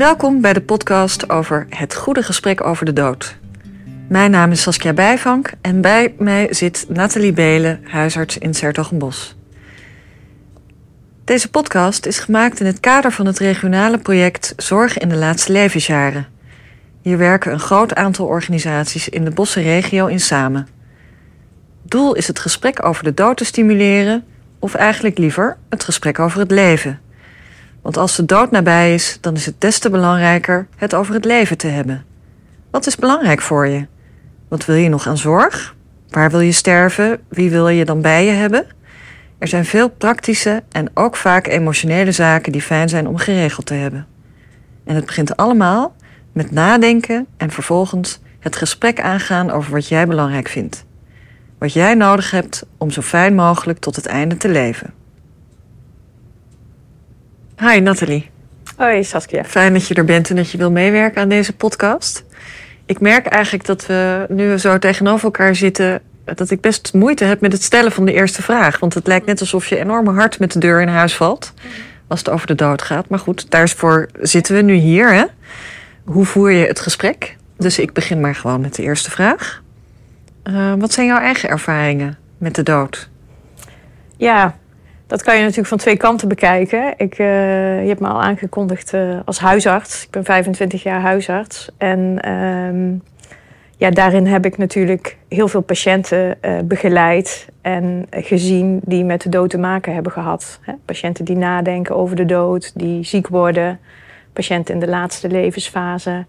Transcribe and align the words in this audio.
Welkom 0.00 0.40
bij 0.40 0.52
de 0.52 0.62
podcast 0.62 1.30
over 1.30 1.66
het 1.68 1.94
goede 1.94 2.22
gesprek 2.22 2.64
over 2.64 2.84
de 2.84 2.92
dood. 2.92 3.36
Mijn 4.08 4.30
naam 4.30 4.50
is 4.50 4.62
Saskia 4.62 4.92
Bijvank 4.92 5.52
en 5.60 5.80
bij 5.80 6.14
mij 6.18 6.54
zit 6.54 6.86
Nathalie 6.88 7.32
Belen, 7.32 7.80
huisarts 7.84 8.38
in 8.38 8.54
Sertogenbos. 8.54 9.36
Deze 11.24 11.50
podcast 11.50 12.06
is 12.06 12.18
gemaakt 12.18 12.60
in 12.60 12.66
het 12.66 12.80
kader 12.80 13.12
van 13.12 13.26
het 13.26 13.38
regionale 13.38 13.98
project 13.98 14.52
Zorg 14.56 14.98
in 14.98 15.08
de 15.08 15.16
laatste 15.16 15.52
levensjaren. 15.52 16.26
Hier 17.02 17.18
werken 17.18 17.52
een 17.52 17.60
groot 17.60 17.94
aantal 17.94 18.26
organisaties 18.26 19.08
in 19.08 19.24
de 19.24 19.30
Bossenregio 19.30 20.06
in 20.06 20.20
samen. 20.20 20.68
Doel 21.82 22.14
is 22.14 22.26
het 22.26 22.38
gesprek 22.38 22.84
over 22.84 23.04
de 23.04 23.14
dood 23.14 23.36
te 23.36 23.44
stimuleren, 23.44 24.24
of 24.58 24.74
eigenlijk 24.74 25.18
liever 25.18 25.56
het 25.68 25.84
gesprek 25.84 26.18
over 26.18 26.40
het 26.40 26.50
leven. 26.50 27.00
Want 27.82 27.96
als 27.96 28.16
de 28.16 28.24
dood 28.24 28.50
nabij 28.50 28.94
is, 28.94 29.18
dan 29.20 29.34
is 29.34 29.46
het 29.46 29.60
des 29.60 29.78
te 29.78 29.90
belangrijker 29.90 30.66
het 30.76 30.94
over 30.94 31.14
het 31.14 31.24
leven 31.24 31.58
te 31.58 31.66
hebben. 31.66 32.04
Wat 32.70 32.86
is 32.86 32.96
belangrijk 32.96 33.40
voor 33.40 33.66
je? 33.66 33.86
Wat 34.48 34.64
wil 34.64 34.76
je 34.76 34.88
nog 34.88 35.06
aan 35.06 35.18
zorg? 35.18 35.74
Waar 36.08 36.30
wil 36.30 36.40
je 36.40 36.52
sterven? 36.52 37.20
Wie 37.28 37.50
wil 37.50 37.68
je 37.68 37.84
dan 37.84 38.00
bij 38.00 38.24
je 38.24 38.30
hebben? 38.30 38.66
Er 39.38 39.48
zijn 39.48 39.64
veel 39.64 39.88
praktische 39.88 40.62
en 40.70 40.90
ook 40.94 41.16
vaak 41.16 41.46
emotionele 41.46 42.12
zaken 42.12 42.52
die 42.52 42.62
fijn 42.62 42.88
zijn 42.88 43.08
om 43.08 43.16
geregeld 43.16 43.66
te 43.66 43.74
hebben. 43.74 44.06
En 44.84 44.94
het 44.94 45.06
begint 45.06 45.36
allemaal 45.36 45.94
met 46.32 46.50
nadenken 46.50 47.26
en 47.36 47.50
vervolgens 47.50 48.20
het 48.38 48.56
gesprek 48.56 49.00
aangaan 49.00 49.50
over 49.50 49.72
wat 49.72 49.88
jij 49.88 50.06
belangrijk 50.06 50.48
vindt. 50.48 50.84
Wat 51.58 51.72
jij 51.72 51.94
nodig 51.94 52.30
hebt 52.30 52.66
om 52.78 52.90
zo 52.90 53.00
fijn 53.00 53.34
mogelijk 53.34 53.78
tot 53.78 53.96
het 53.96 54.06
einde 54.06 54.36
te 54.36 54.48
leven. 54.48 54.99
Hi 57.60 57.80
Nathalie. 57.80 58.30
Hoi 58.76 59.04
Saskia. 59.04 59.44
Fijn 59.44 59.72
dat 59.72 59.86
je 59.86 59.94
er 59.94 60.04
bent 60.04 60.30
en 60.30 60.36
dat 60.36 60.50
je 60.50 60.58
wil 60.58 60.70
meewerken 60.70 61.22
aan 61.22 61.28
deze 61.28 61.56
podcast. 61.56 62.24
Ik 62.86 63.00
merk 63.00 63.26
eigenlijk 63.26 63.64
dat 63.64 63.86
we 63.86 64.26
nu 64.28 64.48
we 64.48 64.58
zo 64.58 64.78
tegenover 64.78 65.24
elkaar 65.24 65.54
zitten, 65.54 66.00
dat 66.24 66.50
ik 66.50 66.60
best 66.60 66.94
moeite 66.94 67.24
heb 67.24 67.40
met 67.40 67.52
het 67.52 67.62
stellen 67.62 67.92
van 67.92 68.04
de 68.04 68.12
eerste 68.12 68.42
vraag. 68.42 68.78
Want 68.78 68.94
het 68.94 69.06
lijkt 69.06 69.26
net 69.26 69.40
alsof 69.40 69.66
je 69.66 69.78
enorme 69.78 70.12
hard 70.12 70.38
met 70.38 70.52
de 70.52 70.58
deur 70.58 70.80
in 70.80 70.88
huis 70.88 71.16
valt 71.16 71.52
als 72.06 72.18
het 72.18 72.28
over 72.28 72.46
de 72.46 72.54
dood 72.54 72.82
gaat. 72.82 73.08
Maar 73.08 73.18
goed, 73.18 73.50
daarvoor 73.50 74.08
zitten 74.20 74.54
we 74.54 74.62
nu 74.62 74.74
hier. 74.74 75.12
Hè? 75.12 75.24
Hoe 76.04 76.24
voer 76.24 76.50
je 76.50 76.66
het 76.66 76.80
gesprek? 76.80 77.36
Dus 77.58 77.78
ik 77.78 77.92
begin 77.92 78.20
maar 78.20 78.34
gewoon 78.34 78.60
met 78.60 78.74
de 78.74 78.82
eerste 78.82 79.10
vraag. 79.10 79.62
Uh, 80.44 80.74
wat 80.78 80.92
zijn 80.92 81.06
jouw 81.06 81.20
eigen 81.20 81.48
ervaringen 81.48 82.18
met 82.38 82.54
de 82.54 82.62
dood? 82.62 83.08
Ja, 84.16 84.58
dat 85.10 85.22
kan 85.22 85.34
je 85.34 85.40
natuurlijk 85.40 85.68
van 85.68 85.78
twee 85.78 85.96
kanten 85.96 86.28
bekijken. 86.28 86.94
Ik, 86.96 87.18
uh, 87.18 87.26
je 87.82 87.88
hebt 87.88 88.00
me 88.00 88.08
al 88.08 88.22
aangekondigd 88.22 88.92
uh, 88.92 89.18
als 89.24 89.38
huisarts. 89.38 90.04
Ik 90.04 90.10
ben 90.10 90.24
25 90.24 90.82
jaar 90.82 91.00
huisarts. 91.00 91.70
En 91.78 92.18
uh, 92.24 93.00
ja, 93.76 93.90
daarin 93.90 94.26
heb 94.26 94.44
ik 94.44 94.58
natuurlijk 94.58 95.16
heel 95.28 95.48
veel 95.48 95.60
patiënten 95.60 96.38
uh, 96.42 96.58
begeleid 96.64 97.48
en 97.62 98.06
gezien 98.10 98.80
die 98.84 99.04
met 99.04 99.22
de 99.22 99.28
dood 99.28 99.50
te 99.50 99.58
maken 99.58 99.94
hebben 99.94 100.12
gehad. 100.12 100.60
Patiënten 100.84 101.24
die 101.24 101.36
nadenken 101.36 101.96
over 101.96 102.16
de 102.16 102.26
dood, 102.26 102.72
die 102.74 103.04
ziek 103.04 103.28
worden, 103.28 103.80
patiënten 104.32 104.74
in 104.74 104.80
de 104.80 104.88
laatste 104.88 105.28
levensfase. 105.28 106.24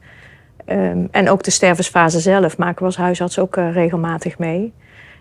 Um, 0.66 1.08
en 1.12 1.30
ook 1.30 1.44
de 1.44 1.52
stervensfase 1.52 2.20
zelf 2.20 2.58
maken 2.58 2.80
we 2.80 2.86
als 2.86 2.98
huisarts 2.98 3.40
ook 3.40 3.56
regelmatig 3.56 4.38
mee. 4.38 4.74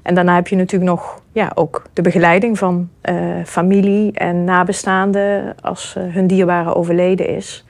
En 0.03 0.15
daarna 0.15 0.35
heb 0.35 0.49
je 0.49 0.57
natuurlijk 0.57 0.91
nog 0.91 1.23
ja, 1.33 1.53
ook 1.55 1.83
de 1.93 2.03
begeleiding 2.03 2.59
van 2.59 2.89
uh, 3.11 3.45
familie 3.45 4.13
en 4.13 4.45
nabestaanden 4.45 5.55
als 5.61 5.95
uh, 5.99 6.15
hun 6.15 6.27
dierbare 6.27 6.75
overleden 6.75 7.29
is. 7.29 7.65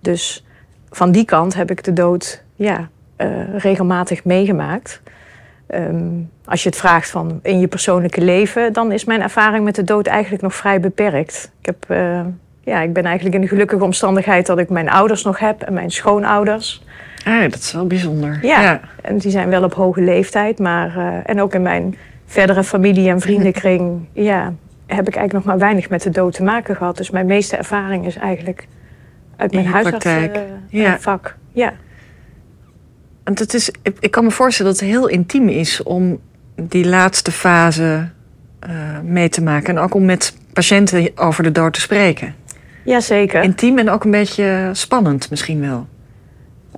Dus 0.00 0.46
van 0.90 1.12
die 1.12 1.24
kant 1.24 1.54
heb 1.54 1.70
ik 1.70 1.84
de 1.84 1.92
dood 1.92 2.42
ja, 2.54 2.88
uh, 3.16 3.58
regelmatig 3.58 4.24
meegemaakt. 4.24 5.02
Um, 5.74 6.30
als 6.44 6.62
je 6.62 6.68
het 6.68 6.78
vraagt 6.78 7.10
van 7.10 7.40
in 7.42 7.60
je 7.60 7.68
persoonlijke 7.68 8.20
leven, 8.20 8.72
dan 8.72 8.92
is 8.92 9.04
mijn 9.04 9.22
ervaring 9.22 9.64
met 9.64 9.74
de 9.74 9.84
dood 9.84 10.06
eigenlijk 10.06 10.42
nog 10.42 10.54
vrij 10.54 10.80
beperkt. 10.80 11.52
Ik, 11.60 11.66
heb, 11.66 11.84
ja, 12.60 12.80
ik 12.80 12.92
ben 12.92 13.04
eigenlijk 13.04 13.34
in 13.34 13.40
de 13.40 13.48
gelukkige 13.48 13.84
omstandigheid 13.84 14.46
dat 14.46 14.58
ik 14.58 14.68
mijn 14.68 14.90
ouders 14.90 15.24
nog 15.24 15.38
heb 15.38 15.62
en 15.62 15.72
mijn 15.72 15.90
schoonouders. 15.90 16.84
Ah, 17.24 17.42
dat 17.42 17.58
is 17.58 17.72
wel 17.72 17.86
bijzonder. 17.86 18.38
Ja, 18.42 18.62
ja, 18.62 18.80
en 19.02 19.18
die 19.18 19.30
zijn 19.30 19.48
wel 19.48 19.62
op 19.62 19.74
hoge 19.74 20.00
leeftijd. 20.00 20.58
Maar, 20.58 20.96
uh, 20.96 21.16
en 21.24 21.40
ook 21.40 21.54
in 21.54 21.62
mijn 21.62 21.96
verdere 22.26 22.64
familie- 22.64 23.08
en 23.08 23.20
vriendenkring... 23.20 24.08
ja, 24.12 24.52
heb 24.86 25.08
ik 25.08 25.14
eigenlijk 25.16 25.32
nog 25.32 25.44
maar 25.44 25.58
weinig 25.58 25.88
met 25.88 26.02
de 26.02 26.10
dood 26.10 26.34
te 26.34 26.42
maken 26.42 26.76
gehad. 26.76 26.96
Dus 26.96 27.10
mijn 27.10 27.26
meeste 27.26 27.56
ervaring 27.56 28.06
is 28.06 28.16
eigenlijk 28.16 28.66
uit 29.36 29.52
mijn 29.52 29.66
huisartsvak. 29.66 30.34
Uh, 30.34 30.42
ja. 30.68 30.98
Vak. 30.98 31.36
ja. 31.52 31.72
Want 33.24 33.38
het 33.38 33.54
is, 33.54 33.70
ik 33.98 34.10
kan 34.10 34.24
me 34.24 34.30
voorstellen 34.30 34.72
dat 34.72 34.80
het 34.80 34.90
heel 34.90 35.06
intiem 35.06 35.48
is... 35.48 35.82
om 35.82 36.18
die 36.54 36.88
laatste 36.88 37.32
fase 37.32 38.08
uh, 38.68 38.70
mee 39.04 39.28
te 39.28 39.42
maken. 39.42 39.76
En 39.76 39.82
ook 39.82 39.94
om 39.94 40.04
met 40.04 40.36
patiënten 40.52 41.08
over 41.14 41.42
de 41.42 41.52
dood 41.52 41.72
te 41.72 41.80
spreken. 41.80 42.34
Jazeker. 42.84 43.42
Intiem 43.42 43.78
en 43.78 43.90
ook 43.90 44.04
een 44.04 44.10
beetje 44.10 44.70
spannend 44.72 45.30
misschien 45.30 45.60
wel. 45.60 45.86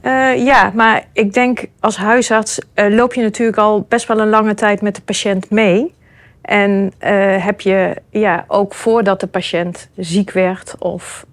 Uh, 0.02 0.44
ja, 0.44 0.70
maar 0.74 1.04
ik 1.12 1.32
denk 1.32 1.64
als 1.80 1.96
huisarts 1.96 2.60
uh, 2.74 2.94
loop 2.94 3.14
je 3.14 3.22
natuurlijk 3.22 3.58
al 3.58 3.86
best 3.88 4.06
wel 4.06 4.20
een 4.20 4.28
lange 4.28 4.54
tijd 4.54 4.82
met 4.82 4.94
de 4.94 5.02
patiënt 5.02 5.50
mee. 5.50 5.94
En 6.42 6.92
uh, 7.04 7.44
heb 7.44 7.60
je 7.60 7.94
ja, 8.10 8.44
ook 8.48 8.74
voordat 8.74 9.20
de 9.20 9.26
patiënt 9.26 9.88
ziek 9.96 10.30
werd 10.30 10.74
of 10.78 11.26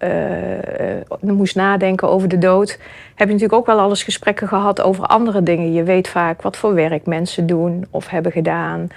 moest 1.20 1.56
nadenken 1.56 2.10
over 2.10 2.28
de 2.28 2.38
dood, 2.38 2.80
heb 3.16 3.28
je 3.28 3.34
natuurlijk 3.34 3.54
ook 3.54 3.66
wel 3.66 3.80
alles 3.80 4.04
gesprekken 4.04 4.48
gehad 4.48 4.82
over 4.82 5.06
andere 5.06 5.44
dingen. 5.44 5.74
Je 5.74 5.84
weet 5.84 6.08
vaak 6.08 6.42
wat 6.42 6.58
voor 6.58 6.74
werk 6.74 7.06
mensen 7.06 7.48
doen 7.48 7.86
of 7.90 8.08
hebben 8.08 8.32
gedaan, 8.32 8.88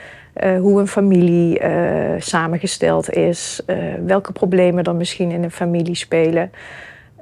hoe 0.41 0.81
een 0.81 0.89
familie 0.89 1.61
samengesteld 2.19 3.13
is, 3.13 3.61
welke 4.07 4.33
problemen 4.33 4.85
er 4.85 4.95
misschien 4.95 5.31
in 5.31 5.43
een 5.43 5.51
familie 5.51 5.97
spelen. 5.97 6.53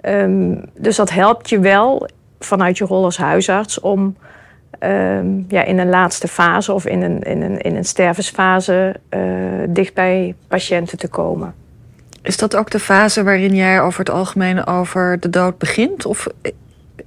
Um, 0.02 0.64
dus 0.74 0.96
dat 0.96 1.10
helpt 1.10 1.48
je 1.48 1.58
wel 1.58 2.08
vanuit 2.40 2.78
je 2.78 2.84
rol 2.84 3.04
als 3.04 3.16
huisarts 3.16 3.80
om 3.80 4.16
um, 4.80 5.44
ja, 5.48 5.64
in 5.64 5.78
een 5.78 5.88
laatste 5.88 6.28
fase 6.28 6.72
of 6.72 6.86
in 6.86 7.02
een, 7.02 7.22
in 7.22 7.42
een, 7.42 7.58
in 7.58 7.76
een 7.76 7.84
stervensfase 7.84 8.94
uh, 9.10 9.20
dicht 9.68 9.94
bij 9.94 10.34
patiënten 10.48 10.98
te 10.98 11.08
komen. 11.08 11.54
Is 12.22 12.36
dat 12.36 12.56
ook 12.56 12.70
de 12.70 12.78
fase 12.78 13.22
waarin 13.22 13.54
jij 13.54 13.80
over 13.80 13.98
het 13.98 14.10
algemeen 14.10 14.66
over 14.66 15.20
de 15.20 15.30
dood 15.30 15.58
begint? 15.58 16.06
Of 16.06 16.26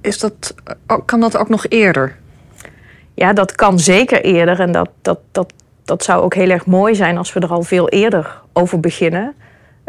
is 0.00 0.18
dat, 0.18 0.54
kan 1.04 1.20
dat 1.20 1.36
ook 1.36 1.48
nog 1.48 1.66
eerder? 1.68 2.16
Ja, 3.14 3.32
dat 3.32 3.54
kan 3.54 3.78
zeker 3.78 4.24
eerder. 4.24 4.60
En 4.60 4.72
dat, 4.72 4.88
dat, 5.02 5.18
dat, 5.32 5.52
dat 5.84 6.04
zou 6.04 6.22
ook 6.22 6.34
heel 6.34 6.50
erg 6.50 6.66
mooi 6.66 6.94
zijn 6.94 7.18
als 7.18 7.32
we 7.32 7.40
er 7.40 7.52
al 7.52 7.62
veel 7.62 7.88
eerder 7.88 8.40
over 8.52 8.80
beginnen. 8.80 9.34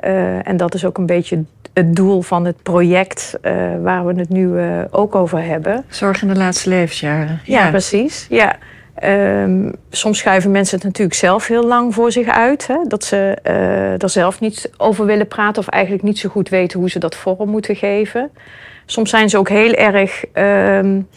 Uh, 0.06 0.48
en 0.48 0.58
dat 0.58 0.74
is 0.74 0.86
ook 0.86 0.98
een 0.98 1.06
beetje 1.06 1.44
het 1.76 1.96
doel 1.96 2.22
van 2.22 2.46
het 2.46 2.64
project 2.64 3.38
uh, 3.42 3.52
waar 3.82 4.06
we 4.06 4.14
het 4.20 4.30
nu 4.30 4.48
uh, 4.48 4.80
ook 4.92 5.16
over 5.16 5.44
hebben. 5.44 5.86
Zorg 5.88 6.22
in 6.22 6.28
de 6.28 6.36
laatste 6.36 6.70
levensjaren. 6.70 7.40
Ja, 7.44 7.64
ja 7.64 7.70
precies. 7.70 8.28
Ja. 8.30 8.56
Um, 9.04 9.74
soms 9.90 10.18
schuiven 10.18 10.52
mensen 10.52 10.76
het 10.76 10.86
natuurlijk 10.86 11.16
zelf 11.16 11.48
heel 11.48 11.66
lang 11.66 11.94
voor 11.94 12.12
zich 12.12 12.28
uit. 12.28 12.68
Hè? 12.68 12.78
Dat 12.88 13.04
ze 13.04 13.38
uh, 13.44 14.02
er 14.02 14.10
zelf 14.10 14.40
niet 14.40 14.72
over 14.78 15.06
willen 15.06 15.28
praten 15.28 15.62
of 15.62 15.68
eigenlijk 15.68 16.04
niet 16.04 16.20
zo 16.20 16.30
goed 16.30 16.50
weten 16.50 16.80
hoe 16.80 16.90
ze 16.90 17.00
dat 17.00 17.16
vorm 17.16 17.50
moeten 17.50 17.76
geven. 17.76 18.30
Soms 18.86 19.10
zijn 19.10 19.30
ze 19.30 19.38
ook 19.38 19.50
heel 19.50 19.74
erg 19.74 20.26
um, 20.34 21.08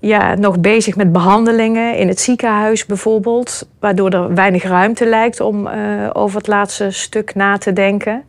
ja, 0.00 0.34
nog 0.34 0.60
bezig 0.60 0.96
met 0.96 1.12
behandelingen 1.12 1.96
in 1.96 2.08
het 2.08 2.20
ziekenhuis 2.20 2.86
bijvoorbeeld. 2.86 3.68
Waardoor 3.80 4.10
er 4.10 4.34
weinig 4.34 4.62
ruimte 4.62 5.06
lijkt 5.06 5.40
om 5.40 5.68
over 6.12 6.38
het 6.38 6.46
laatste 6.46 6.90
stuk 6.90 7.34
na 7.34 7.58
te 7.58 7.72
denken. 7.72 8.24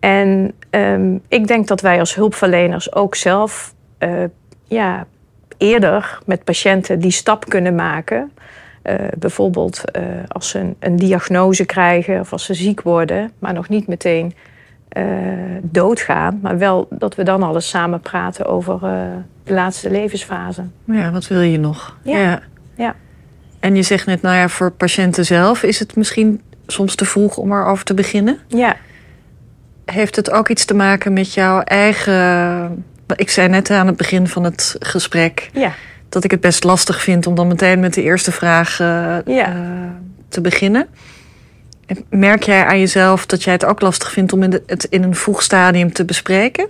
En 0.00 0.52
um, 0.74 1.22
ik 1.28 1.46
denk 1.46 1.68
dat 1.68 1.80
wij 1.80 1.98
als 1.98 2.14
hulpverleners 2.14 2.94
ook 2.94 3.14
zelf 3.14 3.74
uh, 3.98 4.24
ja, 4.64 5.06
eerder 5.58 6.18
met 6.26 6.44
patiënten 6.44 6.98
die 6.98 7.10
stap 7.10 7.48
kunnen 7.48 7.74
maken. 7.74 8.32
Uh, 8.82 8.94
bijvoorbeeld 9.18 9.82
uh, 9.96 10.02
als 10.28 10.48
ze 10.48 10.58
een, 10.58 10.76
een, 10.78 10.96
diagnose 10.96 11.64
krijgen 11.64 12.20
of 12.20 12.32
als 12.32 12.44
ze 12.44 12.54
ziek 12.54 12.82
worden, 12.82 13.32
maar 13.38 13.52
nog 13.52 13.68
niet 13.68 13.86
meteen 13.86 14.34
doodgaan. 15.62 16.38
Maar 16.42 16.58
wel 16.58 16.86
dat 16.90 17.14
we 17.14 17.22
dan 17.22 17.42
alles 17.42 17.68
samen 17.68 18.00
praten 18.00 18.46
over 18.46 18.80
de 19.44 19.52
laatste 19.52 19.90
levensfase. 19.90 20.64
Ja, 20.84 21.10
wat 21.10 21.26
wil 21.26 21.40
je 21.40 21.58
nog? 21.58 21.96
Ja. 22.02 22.18
ja. 22.18 22.40
ja. 22.76 22.94
En 23.60 23.76
je 23.76 23.82
zegt 23.82 24.06
net, 24.06 24.22
nou 24.22 24.36
ja, 24.36 24.48
voor 24.48 24.70
patiënten 24.70 25.24
zelf 25.24 25.62
is 25.62 25.78
het 25.78 25.96
misschien 25.96 26.42
soms 26.66 26.94
te 26.94 27.04
vroeg 27.04 27.36
om 27.36 27.52
erover 27.52 27.84
te 27.84 27.94
beginnen? 27.94 28.38
Ja 28.46 28.76
heeft 29.84 30.16
het 30.16 30.30
ook 30.30 30.48
iets 30.48 30.64
te 30.64 30.74
maken 30.74 31.12
met 31.12 31.34
jouw 31.34 31.60
eigen. 31.60 32.84
Ik 33.16 33.30
zei 33.30 33.48
net 33.48 33.70
aan 33.70 33.86
het 33.86 33.96
begin 33.96 34.28
van 34.28 34.44
het 34.44 34.76
gesprek 34.78 35.50
ja. 35.52 35.72
dat 36.08 36.24
ik 36.24 36.30
het 36.30 36.40
best 36.40 36.64
lastig 36.64 37.02
vind 37.02 37.26
om 37.26 37.34
dan 37.34 37.48
meteen 37.48 37.80
met 37.80 37.94
de 37.94 38.02
eerste 38.02 38.32
vraag 38.32 38.80
uh, 38.80 39.16
ja. 39.26 39.54
uh, 39.54 39.54
te 40.28 40.40
beginnen. 40.40 40.86
Merk 42.08 42.42
jij 42.42 42.64
aan 42.64 42.78
jezelf 42.78 43.26
dat 43.26 43.42
jij 43.42 43.52
het 43.52 43.64
ook 43.64 43.80
lastig 43.80 44.12
vindt 44.12 44.32
om 44.32 44.42
het 44.42 44.86
in 44.90 45.02
een 45.02 45.14
vroeg 45.14 45.42
stadium 45.42 45.92
te 45.92 46.04
bespreken? 46.04 46.68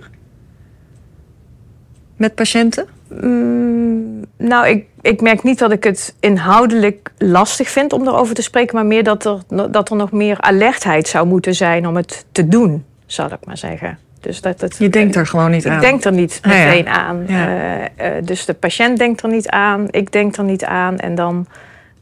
met 2.15 2.35
patiënten? 2.35 2.87
Mm, 3.21 4.25
nou, 4.37 4.67
ik, 4.67 4.85
ik 5.01 5.21
merk 5.21 5.43
niet 5.43 5.59
dat 5.59 5.71
ik 5.71 5.83
het 5.83 6.15
inhoudelijk 6.19 7.11
lastig 7.17 7.69
vind 7.69 7.93
om 7.93 8.07
erover 8.07 8.35
te 8.35 8.41
spreken, 8.41 8.75
maar 8.75 8.85
meer 8.85 9.03
dat 9.03 9.25
er, 9.25 9.69
dat 9.71 9.89
er 9.89 9.95
nog 9.95 10.11
meer 10.11 10.41
alertheid 10.41 11.07
zou 11.07 11.27
moeten 11.27 11.55
zijn 11.55 11.87
om 11.87 11.95
het 11.95 12.25
te 12.31 12.47
doen, 12.47 12.85
zal 13.05 13.25
ik 13.25 13.45
maar 13.45 13.57
zeggen. 13.57 13.97
Dus 14.19 14.41
dat 14.41 14.61
het, 14.61 14.75
je 14.77 14.89
denkt 14.89 15.15
er 15.15 15.27
gewoon 15.27 15.51
niet 15.51 15.67
aan. 15.67 15.75
Ik 15.75 15.81
denk 15.81 16.03
er 16.03 16.11
niet 16.11 16.39
meteen 16.43 16.87
aan. 16.87 17.25
Uh, 17.29 17.81
uh, 17.81 17.85
dus 18.23 18.45
de 18.45 18.53
patiënt 18.53 18.97
denkt 18.97 19.21
er 19.21 19.29
niet 19.29 19.49
aan, 19.49 19.87
ik 19.89 20.11
denk 20.11 20.35
er 20.35 20.43
niet 20.43 20.65
aan. 20.65 20.97
En 20.97 21.15
dan 21.15 21.47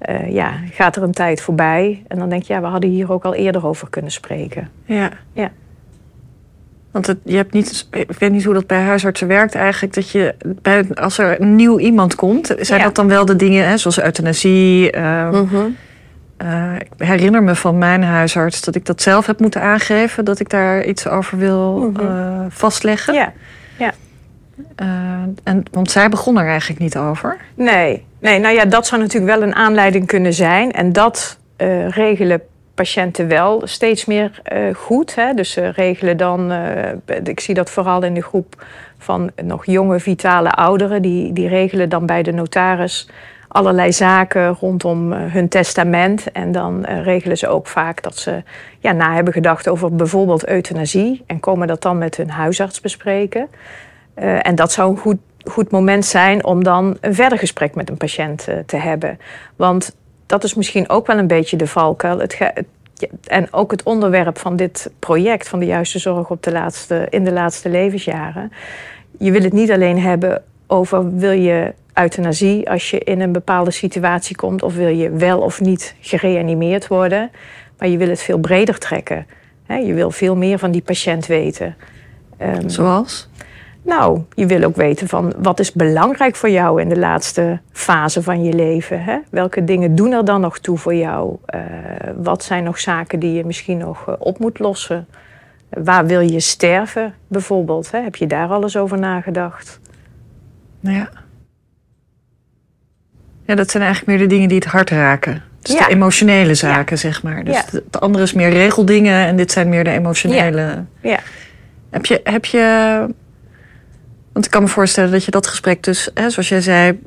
uh, 0.09 0.33
ja, 0.33 0.53
gaat 0.71 0.95
er 0.95 1.03
een 1.03 1.11
tijd 1.11 1.41
voorbij. 1.41 2.03
En 2.07 2.17
dan 2.17 2.29
denk 2.29 2.43
je, 2.43 2.53
ja, 2.53 2.61
we 2.61 2.67
hadden 2.67 2.89
hier 2.89 3.11
ook 3.11 3.23
al 3.23 3.33
eerder 3.33 3.65
over 3.67 3.89
kunnen 3.89 4.11
spreken. 4.11 4.69
Ja. 4.85 5.09
ja. 5.33 5.51
Want 6.91 7.07
het, 7.07 7.17
je 7.23 7.35
hebt 7.35 7.53
niet, 7.53 7.87
ik 7.91 8.19
weet 8.19 8.31
niet 8.31 8.43
hoe 8.43 8.53
dat 8.53 8.67
bij 8.67 8.81
huisartsen 8.81 9.27
werkt 9.27 9.55
eigenlijk. 9.55 9.93
Dat 9.93 10.09
je 10.09 10.35
bij, 10.61 10.85
als 10.93 11.17
er 11.17 11.41
een 11.41 11.55
nieuw 11.55 11.79
iemand 11.79 12.15
komt, 12.15 12.55
zijn 12.59 12.81
dat 12.81 12.95
dan 12.95 13.07
wel 13.07 13.25
de 13.25 13.35
dingen 13.35 13.67
hè, 13.67 13.77
zoals 13.77 14.01
euthanasie? 14.01 14.95
Uh, 14.95 15.41
uh, 16.43 16.75
ik 16.75 16.87
herinner 16.97 17.43
me 17.43 17.55
van 17.55 17.77
mijn 17.77 18.03
huisarts 18.03 18.61
dat 18.61 18.75
ik 18.75 18.85
dat 18.85 19.01
zelf 19.01 19.25
heb 19.25 19.39
moeten 19.39 19.61
aangeven, 19.61 20.25
dat 20.25 20.39
ik 20.39 20.49
daar 20.49 20.85
iets 20.85 21.07
over 21.07 21.37
wil 21.37 21.77
mhm. 21.77 22.05
uh, 22.05 22.45
vastleggen. 22.49 23.13
Ja. 23.13 23.33
ja. 23.77 23.93
Uh, 24.81 24.87
en, 25.43 25.63
want 25.71 25.91
zij 25.91 26.09
begon 26.09 26.37
er 26.37 26.47
eigenlijk 26.47 26.79
niet 26.79 26.97
over. 26.97 27.37
Nee. 27.53 28.05
nee, 28.19 28.39
nou 28.39 28.55
ja, 28.55 28.65
dat 28.65 28.87
zou 28.87 29.01
natuurlijk 29.01 29.35
wel 29.37 29.47
een 29.47 29.55
aanleiding 29.55 30.07
kunnen 30.07 30.33
zijn. 30.33 30.71
En 30.71 30.93
dat 30.93 31.37
regelen 31.89 32.41
patiënten 32.73 33.27
wel 33.27 33.61
steeds 33.63 34.05
meer 34.05 34.41
goed. 34.73 35.15
Hè? 35.15 35.33
Dus 35.33 35.51
ze 35.51 35.69
regelen 35.69 36.17
dan, 36.17 36.51
ik 37.23 37.39
zie 37.39 37.53
dat 37.53 37.69
vooral 37.69 38.03
in 38.03 38.13
de 38.13 38.21
groep 38.21 38.65
van 38.97 39.31
nog 39.43 39.65
jonge, 39.65 39.99
vitale 39.99 40.51
ouderen, 40.51 41.01
die, 41.01 41.33
die 41.33 41.47
regelen 41.47 41.89
dan 41.89 42.05
bij 42.05 42.23
de 42.23 42.31
notaris 42.31 43.07
allerlei 43.53 43.93
zaken 43.93 44.55
rondom 44.59 45.13
eh, 45.13 45.19
hun 45.33 45.49
testament. 45.49 46.31
En 46.31 46.51
dan 46.51 46.85
uh, 46.89 47.03
regelen 47.03 47.37
ze 47.37 47.47
ook 47.47 47.67
vaak 47.67 48.01
dat 48.01 48.17
ze 48.17 48.43
ja, 48.79 48.91
na 48.91 49.13
hebben 49.13 49.33
gedacht 49.33 49.67
over 49.67 49.95
bijvoorbeeld 49.95 50.47
euthanasie. 50.47 51.23
En 51.25 51.39
komen 51.39 51.67
dat 51.67 51.81
dan 51.81 51.97
met 51.97 52.17
hun 52.17 52.29
huisarts 52.29 52.81
bespreken. 52.81 53.47
Uh, 54.15 54.47
en 54.47 54.55
dat 54.55 54.71
zou 54.71 54.91
een 54.91 54.97
goed, 54.97 55.17
goed 55.43 55.71
moment 55.71 56.05
zijn 56.05 56.45
om 56.45 56.63
dan 56.63 56.97
een 57.01 57.15
verder 57.15 57.37
gesprek 57.37 57.75
met 57.75 57.89
een 57.89 57.97
patiënt 57.97 58.47
te 58.65 58.77
hebben. 58.77 59.19
Want 59.55 59.95
dat 60.25 60.43
is 60.43 60.53
misschien 60.53 60.89
ook 60.89 61.07
wel 61.07 61.17
een 61.17 61.27
beetje 61.27 61.57
de 61.57 61.67
valkuil. 61.67 62.19
Het 62.19 62.37
en 63.27 63.53
ook 63.53 63.71
het 63.71 63.83
onderwerp 63.83 64.37
van 64.37 64.55
dit 64.55 64.91
project, 64.99 65.47
van 65.47 65.59
de 65.59 65.65
juiste 65.65 65.99
zorg 65.99 66.29
op 66.29 66.43
de 66.43 66.51
laatste, 66.51 67.07
in 67.09 67.23
de 67.23 67.31
laatste 67.31 67.69
levensjaren. 67.69 68.51
Je 69.17 69.31
wil 69.31 69.41
het 69.41 69.53
niet 69.53 69.71
alleen 69.71 69.99
hebben 69.99 70.43
over 70.67 71.15
wil 71.15 71.31
je 71.31 71.73
euthanasie 71.93 72.69
als 72.69 72.89
je 72.89 72.99
in 72.99 73.21
een 73.21 73.31
bepaalde 73.31 73.71
situatie 73.71 74.35
komt 74.35 74.63
of 74.63 74.75
wil 74.75 74.87
je 74.87 75.09
wel 75.09 75.39
of 75.39 75.61
niet 75.61 75.95
gereanimeerd 75.99 76.87
worden. 76.87 77.31
Maar 77.77 77.87
je 77.87 77.97
wil 77.97 78.09
het 78.09 78.21
veel 78.21 78.37
breder 78.37 78.77
trekken. 78.77 79.25
Je 79.67 79.93
wil 79.93 80.11
veel 80.11 80.35
meer 80.35 80.59
van 80.59 80.71
die 80.71 80.81
patiënt 80.81 81.25
weten. 81.25 81.75
Ehm, 82.37 82.69
Zoals? 82.69 83.29
Nou, 83.81 84.21
je 84.33 84.45
wil 84.45 84.63
ook 84.63 84.75
weten 84.75 85.07
van 85.07 85.33
wat 85.37 85.59
is 85.59 85.71
belangrijk 85.71 86.35
voor 86.35 86.49
jou 86.49 86.81
in 86.81 86.89
de 86.89 86.99
laatste 86.99 87.59
fase 87.71 88.23
van 88.23 88.43
je 88.43 88.53
leven. 88.53 89.03
Hè? 89.03 89.17
Welke 89.29 89.63
dingen 89.63 89.95
doen 89.95 90.11
er 90.11 90.25
dan 90.25 90.41
nog 90.41 90.59
toe 90.59 90.77
voor 90.77 90.95
jou? 90.95 91.37
Uh, 91.55 91.61
wat 92.15 92.43
zijn 92.43 92.63
nog 92.63 92.79
zaken 92.79 93.19
die 93.19 93.33
je 93.33 93.45
misschien 93.45 93.77
nog 93.77 94.07
uh, 94.09 94.15
op 94.19 94.39
moet 94.39 94.59
lossen? 94.59 95.07
Waar 95.69 96.05
wil 96.05 96.19
je 96.19 96.39
sterven 96.39 97.13
bijvoorbeeld? 97.27 97.91
Hè? 97.91 97.99
Heb 98.01 98.15
je 98.15 98.27
daar 98.27 98.49
alles 98.49 98.77
over 98.77 98.99
nagedacht? 98.99 99.79
Nou 100.79 100.97
ja. 100.97 101.09
Ja, 103.45 103.55
dat 103.55 103.71
zijn 103.71 103.83
eigenlijk 103.83 104.17
meer 104.17 104.27
de 104.27 104.33
dingen 104.33 104.47
die 104.49 104.57
het 104.57 104.67
hart 104.67 104.89
raken. 104.89 105.43
Dus 105.61 105.77
de 105.77 105.89
emotionele 105.89 106.55
zaken, 106.55 106.97
zeg 106.97 107.23
maar. 107.23 107.43
Dus 107.43 107.55
ja. 107.55 107.63
het 107.71 107.99
andere 107.99 108.23
is 108.23 108.33
meer 108.33 108.49
regeldingen 108.49 109.25
en 109.25 109.35
dit 109.35 109.51
zijn 109.51 109.69
meer 109.69 109.83
de 109.83 109.89
emotionele. 109.89 110.83
Ja. 111.01 111.19
Heb 111.89 112.05
je, 112.05 112.21
heb 112.23 112.45
je. 112.45 113.05
Want 114.31 114.45
ik 114.45 114.51
kan 114.51 114.61
me 114.61 114.67
voorstellen 114.67 115.11
dat 115.11 115.25
je 115.25 115.31
dat 115.31 115.47
gesprek 115.47 115.83
dus, 115.83 116.09
hè, 116.13 116.29
zoals 116.29 116.49
jij 116.49 116.61
zei, 116.61 116.99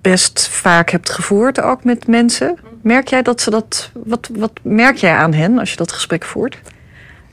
best 0.00 0.48
vaak 0.48 0.90
hebt 0.90 1.10
gevoerd, 1.10 1.60
ook 1.60 1.84
met 1.84 2.06
mensen. 2.06 2.58
Merk 2.82 3.08
jij 3.08 3.22
dat 3.22 3.40
ze 3.40 3.50
dat. 3.50 3.90
Wat, 4.04 4.28
wat 4.32 4.52
merk 4.62 4.96
jij 4.96 5.14
aan 5.14 5.32
hen 5.32 5.58
als 5.58 5.70
je 5.70 5.76
dat 5.76 5.92
gesprek 5.92 6.24
voert? 6.24 6.60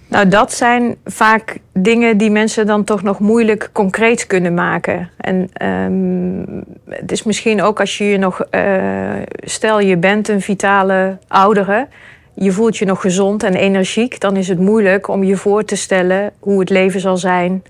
Nou, 0.09 0.27
dat 0.27 0.53
zijn 0.53 0.95
vaak 1.05 1.57
dingen 1.73 2.17
die 2.17 2.31
mensen 2.31 2.67
dan 2.67 2.83
toch 2.83 3.03
nog 3.03 3.19
moeilijk 3.19 3.69
concreet 3.73 4.27
kunnen 4.27 4.53
maken. 4.53 5.09
En 5.17 5.49
um, 5.67 6.63
het 6.89 7.11
is 7.11 7.23
misschien 7.23 7.61
ook 7.61 7.79
als 7.79 7.97
je 7.97 8.03
je 8.03 8.17
nog, 8.17 8.41
uh, 8.51 9.13
stel 9.43 9.79
je 9.79 9.97
bent 9.97 10.27
een 10.27 10.41
vitale 10.41 11.17
oudere, 11.27 11.87
je 12.33 12.51
voelt 12.51 12.77
je 12.77 12.85
nog 12.85 13.01
gezond 13.01 13.43
en 13.43 13.53
energiek, 13.53 14.19
dan 14.19 14.35
is 14.35 14.47
het 14.47 14.59
moeilijk 14.59 15.07
om 15.07 15.23
je 15.23 15.35
voor 15.35 15.65
te 15.65 15.75
stellen 15.75 16.31
hoe 16.39 16.59
het 16.59 16.69
leven 16.69 16.99
zal 16.99 17.17
zijn 17.17 17.63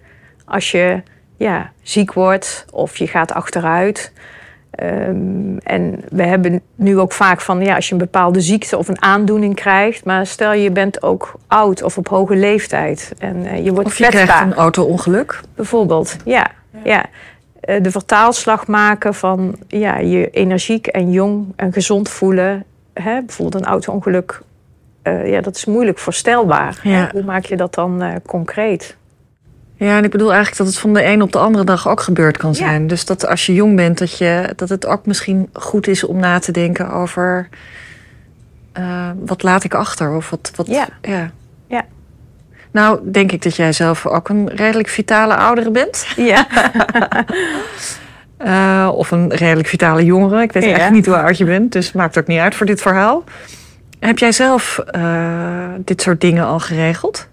als 0.45 0.71
je 0.71 1.01
ja, 1.37 1.71
ziek 1.81 2.13
wordt 2.13 2.65
of 2.71 2.97
je 2.97 3.07
gaat 3.07 3.33
achteruit. 3.33 4.13
Um, 4.83 5.57
en 5.57 6.03
we 6.09 6.23
hebben 6.23 6.61
nu 6.75 6.99
ook 6.99 7.11
vaak 7.11 7.41
van, 7.41 7.61
ja, 7.61 7.75
als 7.75 7.87
je 7.87 7.91
een 7.91 7.99
bepaalde 7.99 8.41
ziekte 8.41 8.77
of 8.77 8.87
een 8.87 9.01
aandoening 9.01 9.55
krijgt, 9.55 10.05
maar 10.05 10.25
stel 10.25 10.53
je 10.53 10.71
bent 10.71 11.03
ook 11.03 11.33
oud 11.47 11.83
of 11.83 11.97
op 11.97 12.07
hoge 12.07 12.35
leeftijd 12.35 13.13
en 13.17 13.35
uh, 13.35 13.63
je 13.65 13.71
wordt 13.71 13.87
of 13.87 13.97
je 13.97 14.07
krijgt 14.07 14.41
een 14.41 14.53
auto-ongeluk. 14.53 15.41
Bijvoorbeeld, 15.55 16.15
ja. 16.25 16.51
ja. 16.83 17.05
Uh, 17.69 17.81
de 17.81 17.91
vertaalslag 17.91 18.67
maken 18.67 19.13
van 19.13 19.55
ja, 19.67 19.97
je 19.97 20.29
energiek 20.29 20.87
en 20.87 21.11
jong 21.11 21.45
en 21.55 21.73
gezond 21.73 22.09
voelen. 22.09 22.63
Hè? 22.93 23.21
Bijvoorbeeld 23.21 23.63
een 23.63 23.69
auto-ongeluk, 23.69 24.41
uh, 25.03 25.31
ja, 25.31 25.41
dat 25.41 25.55
is 25.55 25.65
moeilijk 25.65 25.97
voorstelbaar. 25.97 26.79
Ja. 26.83 27.09
Hoe 27.11 27.23
maak 27.23 27.45
je 27.45 27.57
dat 27.57 27.73
dan 27.73 28.21
concreet? 28.25 28.97
Ja, 29.79 29.97
en 29.97 30.03
ik 30.03 30.11
bedoel 30.11 30.33
eigenlijk 30.33 30.57
dat 30.57 30.67
het 30.67 30.77
van 30.77 30.93
de 30.93 31.05
een 31.05 31.21
op 31.21 31.31
de 31.31 31.37
andere 31.37 31.63
dag 31.63 31.87
ook 31.87 32.01
gebeurd 32.01 32.37
kan 32.37 32.55
zijn. 32.55 32.87
Dus 32.87 33.05
dat 33.05 33.27
als 33.27 33.45
je 33.45 33.53
jong 33.53 33.75
bent, 33.75 33.97
dat, 33.97 34.17
je, 34.17 34.53
dat 34.55 34.69
het 34.69 34.85
ook 34.85 35.05
misschien 35.05 35.49
goed 35.53 35.87
is 35.87 36.03
om 36.03 36.19
na 36.19 36.39
te 36.39 36.51
denken 36.51 36.91
over 36.91 37.49
uh, 38.79 39.09
wat 39.25 39.43
laat 39.43 39.63
ik 39.63 39.73
achter? 39.73 40.15
Of 40.15 40.29
wat, 40.29 40.51
wat, 40.55 40.67
ja. 40.67 40.87
ja. 41.01 41.31
ja. 41.67 41.85
Nou, 42.71 43.11
denk 43.11 43.31
ik 43.31 43.41
dat 43.41 43.55
jij 43.55 43.73
zelf 43.73 44.05
ook 44.05 44.29
een 44.29 44.49
redelijk 44.49 44.87
vitale 44.87 45.35
oudere 45.35 45.71
bent. 45.71 46.07
Ja. 46.15 46.47
uh, 48.45 48.91
of 48.97 49.11
een 49.11 49.33
redelijk 49.33 49.67
vitale 49.67 50.05
jongere. 50.05 50.41
Ik 50.41 50.51
weet 50.51 50.63
ja. 50.63 50.69
eigenlijk 50.69 51.05
niet 51.05 51.15
hoe 51.15 51.23
oud 51.23 51.37
je 51.37 51.45
bent, 51.45 51.71
dus 51.71 51.91
maakt 51.91 52.17
ook 52.17 52.27
niet 52.27 52.39
uit 52.39 52.55
voor 52.55 52.65
dit 52.65 52.81
verhaal. 52.81 53.23
Heb 53.99 54.17
jij 54.17 54.31
zelf 54.31 54.83
uh, 54.95 55.67
dit 55.79 56.01
soort 56.01 56.21
dingen 56.21 56.45
al 56.45 56.59
geregeld? 56.59 57.27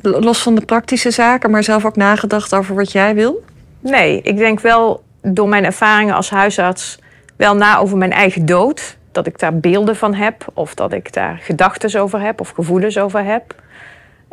Los 0.00 0.42
van 0.42 0.54
de 0.54 0.64
praktische 0.64 1.10
zaken, 1.10 1.50
maar 1.50 1.64
zelf 1.64 1.84
ook 1.84 1.96
nagedacht 1.96 2.54
over 2.54 2.74
wat 2.74 2.92
jij 2.92 3.14
wil? 3.14 3.44
Nee, 3.80 4.20
ik 4.22 4.36
denk 4.36 4.60
wel 4.60 5.02
door 5.22 5.48
mijn 5.48 5.64
ervaringen 5.64 6.14
als 6.14 6.30
huisarts 6.30 6.98
wel 7.36 7.56
na 7.56 7.78
over 7.78 7.96
mijn 7.96 8.12
eigen 8.12 8.46
dood. 8.46 8.96
Dat 9.12 9.26
ik 9.26 9.38
daar 9.38 9.58
beelden 9.58 9.96
van 9.96 10.14
heb, 10.14 10.46
of 10.54 10.74
dat 10.74 10.92
ik 10.92 11.12
daar 11.12 11.38
gedachten 11.42 12.00
over 12.00 12.20
heb, 12.20 12.40
of 12.40 12.50
gevoelens 12.50 12.98
over 12.98 13.24
heb. 13.24 13.54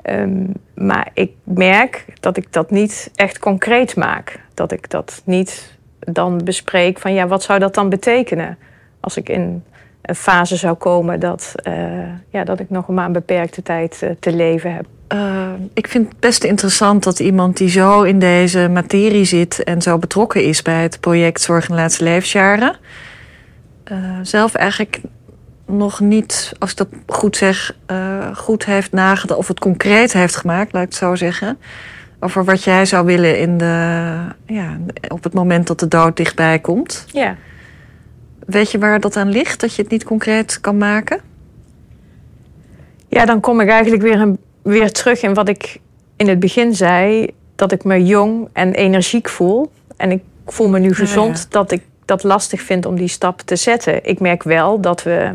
Um, 0.09 0.53
maar 0.75 1.07
ik 1.13 1.31
merk 1.43 2.05
dat 2.19 2.37
ik 2.37 2.53
dat 2.53 2.71
niet 2.71 3.11
echt 3.15 3.39
concreet 3.39 3.95
maak. 3.95 4.39
Dat 4.53 4.71
ik 4.71 4.89
dat 4.89 5.21
niet 5.25 5.77
dan 5.99 6.43
bespreek 6.43 6.99
van 6.99 7.13
ja, 7.13 7.27
wat 7.27 7.43
zou 7.43 7.59
dat 7.59 7.73
dan 7.73 7.89
betekenen? 7.89 8.57
Als 8.99 9.17
ik 9.17 9.29
in 9.29 9.63
een 10.05 10.15
fase 10.15 10.55
zou 10.55 10.75
komen 10.75 11.19
dat, 11.19 11.51
uh, 11.67 11.73
ja, 12.29 12.43
dat 12.43 12.59
ik 12.59 12.69
nog 12.69 12.87
maar 12.87 13.05
een 13.05 13.11
beperkte 13.11 13.63
tijd 13.63 13.99
uh, 14.03 14.09
te 14.19 14.35
leven 14.35 14.73
heb. 14.73 14.85
Uh, 15.13 15.47
ik 15.73 15.87
vind 15.87 16.07
het 16.07 16.19
best 16.19 16.43
interessant 16.43 17.03
dat 17.03 17.19
iemand 17.19 17.57
die 17.57 17.69
zo 17.69 18.01
in 18.01 18.19
deze 18.19 18.69
materie 18.69 19.25
zit 19.25 19.63
en 19.63 19.81
zo 19.81 19.97
betrokken 19.97 20.43
is 20.43 20.61
bij 20.61 20.81
het 20.81 20.99
project 20.99 21.41
Zorg 21.41 21.69
in 21.69 21.75
de 21.75 21.81
laatste 21.81 22.03
levensjaren, 22.03 22.75
zelf 24.21 24.53
eigenlijk 24.53 25.01
nog 25.65 25.99
niet, 25.99 26.51
als 26.59 26.71
ik 26.71 26.77
dat 26.77 26.87
goed 27.07 27.37
zeg, 27.37 27.75
goed 28.33 28.65
heeft 28.65 28.91
nagedacht 28.91 29.39
of 29.39 29.47
het 29.47 29.59
concreet 29.59 30.13
heeft 30.13 30.35
gemaakt, 30.35 30.73
laat 30.73 30.83
ik 30.83 30.89
het 30.89 30.97
zo 30.97 31.15
zeggen. 31.15 31.57
Over 32.19 32.45
wat 32.45 32.63
jij 32.63 32.85
zou 32.85 33.05
willen 33.05 33.39
in 33.39 33.57
de, 33.57 33.65
ja, 34.45 34.77
op 35.07 35.23
het 35.23 35.33
moment 35.33 35.67
dat 35.67 35.79
de 35.79 35.87
dood 35.87 36.17
dichtbij 36.17 36.59
komt. 36.59 37.05
Ja. 37.11 37.35
Weet 38.45 38.71
je 38.71 38.77
waar 38.77 38.99
dat 38.99 39.17
aan 39.17 39.29
ligt, 39.29 39.59
dat 39.59 39.75
je 39.75 39.81
het 39.81 39.91
niet 39.91 40.03
concreet 40.03 40.59
kan 40.61 40.77
maken? 40.77 41.19
Ja, 43.07 43.25
dan 43.25 43.39
kom 43.39 43.59
ik 43.59 43.69
eigenlijk 43.69 44.01
weer, 44.01 44.19
een, 44.19 44.37
weer 44.61 44.91
terug 44.91 45.21
in 45.21 45.33
wat 45.33 45.49
ik 45.49 45.79
in 46.15 46.27
het 46.27 46.39
begin 46.39 46.73
zei. 46.73 47.33
Dat 47.55 47.71
ik 47.71 47.83
me 47.83 48.05
jong 48.05 48.49
en 48.53 48.73
energiek 48.73 49.29
voel. 49.29 49.71
En 49.97 50.11
ik 50.11 50.23
voel 50.45 50.69
me 50.69 50.79
nu 50.79 50.93
gezond 50.93 51.51
dat 51.51 51.71
ik 51.71 51.83
dat 52.05 52.23
lastig 52.23 52.61
vind 52.61 52.85
om 52.85 52.95
die 52.95 53.07
stap 53.07 53.41
te 53.41 53.55
zetten. 53.55 54.05
Ik 54.05 54.19
merk 54.19 54.43
wel 54.43 54.81
dat 54.81 55.03
we, 55.03 55.31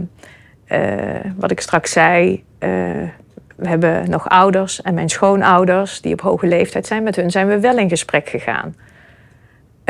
uh, 0.73 1.31
wat 1.37 1.51
ik 1.51 1.61
straks 1.61 1.93
zei, 1.93 2.45
uh, 2.59 2.71
we 3.57 3.69
hebben 3.69 4.11
nog 4.11 4.29
ouders 4.29 4.83
en 4.83 4.95
mijn 4.95 5.09
schoonouders 5.09 6.01
die 6.01 6.13
op 6.13 6.21
hoge 6.21 6.47
leeftijd 6.47 6.87
zijn. 6.87 7.03
Met 7.03 7.17
hun 7.17 7.31
zijn 7.31 7.47
we 7.47 7.61
wel 7.61 7.79
in 7.79 7.89
gesprek 7.89 8.29
gegaan. 8.29 8.75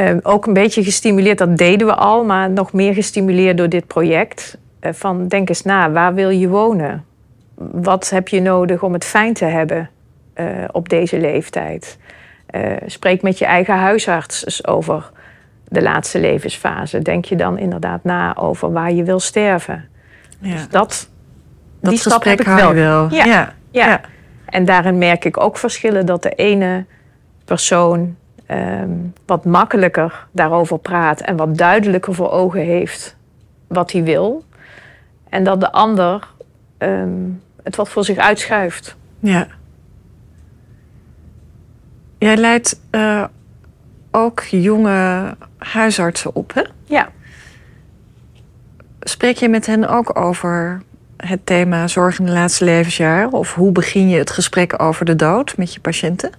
Ehm, 0.01 0.19
ook 0.23 0.47
een 0.47 0.53
beetje 0.53 0.85
gestimuleerd, 0.85 1.39
dat 1.39 1.57
deden 1.57 1.87
we 1.87 1.95
al, 1.95 2.25
maar 2.25 2.51
nog 2.51 2.73
meer 2.73 2.95
gestimuleerd 2.95 3.57
door 3.57 3.69
dit 3.69 3.87
project. 3.87 4.59
Eh, 4.79 4.93
van 4.93 5.29
denk 5.29 5.49
eens 5.49 5.63
na, 5.63 5.91
waar 5.91 6.15
wil 6.15 6.29
je 6.29 6.49
wonen? 6.49 7.05
Wat 7.55 8.11
heb 8.11 8.29
je 8.29 8.41
nodig 8.41 8.83
om 8.83 8.93
het 8.93 9.05
fijn 9.05 9.35
te 9.35 9.45
hebben 9.45 9.91
eh, 10.35 10.47
op 10.73 10.89
deze 10.89 11.19
leeftijd? 11.19 11.99
Eh, 12.47 12.63
spreek 12.87 13.23
met 13.23 13.39
je 13.39 13.45
eigen 13.45 13.75
huisarts 13.75 14.67
over 14.67 15.11
de 15.69 15.83
laatste 15.83 16.21
levensfase. 16.21 16.99
Denk 16.99 17.25
je 17.25 17.37
dan 17.37 17.59
inderdaad 17.59 18.05
na 18.05 18.37
over 18.37 18.73
waar 18.73 18.93
je 18.93 19.05
wil 19.05 19.21
sterven? 19.21 19.89
Ja. 20.39 20.53
Dus 20.53 20.69
dat, 20.69 21.09
dat 21.81 21.91
die 21.91 22.01
stap 22.01 22.25
heb 22.25 22.41
ik 22.41 22.47
wel. 22.47 22.75
wel. 22.75 23.09
Ja. 23.11 23.25
Ja. 23.25 23.55
Ja. 23.71 23.87
Ja. 23.87 24.01
En 24.47 24.65
daarin 24.65 24.99
merk 24.99 25.25
ik 25.25 25.41
ook 25.41 25.59
verschillen 25.59 26.07
dat 26.07 26.23
de 26.23 26.35
ene 26.35 26.85
persoon 27.45 28.17
ehm, 28.51 28.91
wat 29.27 29.45
makkelijker 29.45 30.27
daarover 30.33 30.79
praat 30.79 31.21
en 31.21 31.37
wat 31.37 31.57
duidelijker 31.57 32.15
voor 32.15 32.31
ogen 32.31 32.61
heeft 32.61 33.17
wat 33.67 33.93
hij 33.93 34.03
wil. 34.03 34.45
En 35.29 35.45
dat 35.45 35.61
de 35.61 35.73
ander 35.73 36.29
ehm, 36.79 37.29
het 37.63 37.77
wat 37.77 37.89
voor 37.89 38.05
zich 38.05 38.17
uitschuift. 38.17 38.97
Ja. 39.19 39.47
Jij 42.19 42.37
leidt 42.37 42.81
eh, 42.91 43.25
ook 44.11 44.43
jonge 44.43 45.35
huisartsen 45.59 46.35
op, 46.35 46.55
hè? 46.55 46.63
Ja, 46.85 47.09
Spreek 49.01 49.37
je 49.37 49.49
met 49.49 49.67
hen 49.67 49.89
ook 49.89 50.19
over 50.19 50.83
het 51.17 51.47
thema 51.47 51.89
zorg 51.89 52.19
in 52.19 52.27
de 52.27 52.33
laatste 52.33 52.65
levensjaren? 52.65 53.33
Of 53.33 53.55
hoe 53.55 53.73
begin 53.73 54.09
je 54.09 54.19
het 54.19 54.31
gesprek 54.31 54.83
over 54.83 55.05
de 55.05 55.17
dood 55.17 55.57
met 55.57 55.75
je 55.75 55.81
patiënten? 55.81 56.31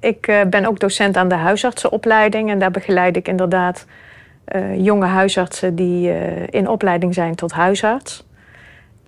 Ik 0.00 0.26
eh, 0.26 0.40
ben 0.50 0.66
ook 0.66 0.80
docent 0.80 1.16
aan 1.16 1.28
de 1.28 1.34
huisartsenopleiding 1.34 2.50
en 2.50 2.58
daar 2.58 2.70
begeleid 2.70 3.16
ik 3.16 3.28
inderdaad 3.28 3.86
eh, 4.44 4.84
jonge 4.84 5.06
huisartsen 5.06 5.74
die 5.74 6.10
eh, 6.10 6.46
in 6.50 6.68
opleiding 6.68 7.14
zijn 7.14 7.34
tot 7.34 7.52
huisarts. 7.52 8.26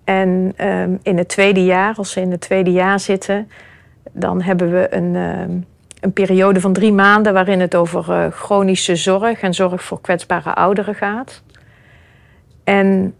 En 0.04 0.52
ehm, 0.56 0.90
in 1.02 1.18
het 1.18 1.28
tweede 1.28 1.64
jaar, 1.64 1.94
als 1.96 2.10
ze 2.10 2.20
in 2.20 2.30
het 2.30 2.40
tweede 2.40 2.72
jaar 2.72 3.00
zitten, 3.00 3.50
dan 4.12 4.42
hebben 4.42 4.70
we 4.70 4.94
een, 4.94 5.16
ehm, 5.16 5.50
een 6.00 6.12
periode 6.12 6.60
van 6.60 6.72
drie 6.72 6.92
maanden 6.92 7.32
waarin 7.32 7.60
het 7.60 7.74
over 7.74 8.32
chronische 8.32 8.96
zorg 8.96 9.40
en 9.40 9.54
zorg 9.54 9.82
voor 9.82 10.00
kwetsbare 10.00 10.54
ouderen 10.54 10.94
gaat. 10.94 11.42
En 12.64 13.14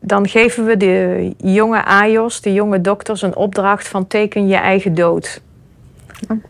dan 0.00 0.28
geven 0.28 0.64
we 0.64 0.76
de 0.76 1.32
jonge 1.36 1.84
AJOS, 1.84 2.40
de 2.40 2.52
jonge 2.52 2.80
dokters, 2.80 3.22
een 3.22 3.36
opdracht 3.36 3.88
van 3.88 4.06
teken 4.06 4.46
je 4.48 4.56
eigen 4.56 4.94
dood. 4.94 5.40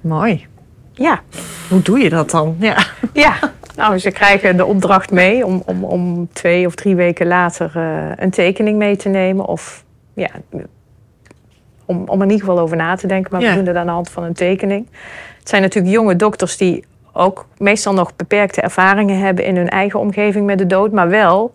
Mooi. 0.00 0.46
Ja, 0.96 1.20
Hoe 1.68 1.82
doe 1.82 1.98
je 1.98 2.08
dat 2.08 2.30
dan? 2.30 2.56
Ja. 2.58 2.86
ja. 3.12 3.34
Nou, 3.76 3.98
ze 3.98 4.10
krijgen 4.10 4.56
de 4.56 4.64
opdracht 4.64 5.10
mee 5.10 5.46
om, 5.46 5.62
om, 5.66 5.84
om 5.84 6.28
twee 6.32 6.66
of 6.66 6.74
drie 6.74 6.96
weken 6.96 7.26
later 7.26 7.70
eh, 7.74 8.10
een 8.16 8.30
tekening 8.30 8.78
mee 8.78 8.96
te 8.96 9.08
nemen. 9.08 9.46
Of 9.46 9.84
ja, 10.14 10.28
om, 11.84 12.02
om 12.08 12.18
er 12.20 12.26
in 12.26 12.30
ieder 12.32 12.46
geval 12.46 12.58
over 12.62 12.76
na 12.76 12.94
te 12.96 13.06
denken, 13.06 13.32
maar 13.32 13.40
Ja. 13.40 13.50
we 13.50 13.56
doen 13.56 13.66
het 13.66 13.76
aan 13.76 13.86
de 13.86 13.92
hand 13.92 14.10
van 14.10 14.22
een 14.22 14.32
tekening. 14.34 14.88
Het 15.38 15.48
zijn 15.48 15.62
natuurlijk 15.62 15.94
jonge 15.94 16.16
dokters 16.16 16.56
die 16.56 16.84
ook 17.12 17.46
meestal 17.58 17.92
nog 17.94 18.16
beperkte 18.16 18.60
ervaringen 18.60 19.18
hebben 19.18 19.44
in 19.44 19.56
hun 19.56 19.68
eigen 19.68 20.00
omgeving 20.00 20.46
met 20.46 20.58
de 20.58 20.66
dood, 20.66 20.92
maar 20.92 21.08
wel 21.08 21.52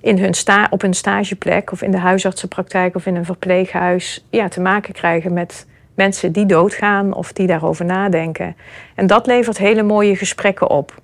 in 0.00 0.18
hun 0.18 0.34
sta 0.34 0.66
op 0.70 0.80
hun 0.80 0.94
stageplek 0.94 1.72
of 1.72 1.82
in 1.82 1.90
de 1.90 1.98
huisartsenpraktijk 1.98 2.94
of 2.94 3.06
in 3.06 3.16
een 3.16 3.24
verpleeghuis 3.24 4.24
ja, 4.30 4.48
te 4.48 4.60
maken 4.60 4.92
krijgen 4.94 5.32
met 5.32 5.66
mensen 5.94 6.32
die 6.32 6.46
doodgaan 6.46 7.12
of 7.14 7.32
die 7.32 7.46
daarover 7.46 7.84
nadenken. 7.84 8.56
En 8.94 9.06
dat 9.06 9.26
levert 9.26 9.58
hele 9.58 9.82
mooie 9.82 10.16
gesprekken 10.16 10.70
op. 10.70 10.94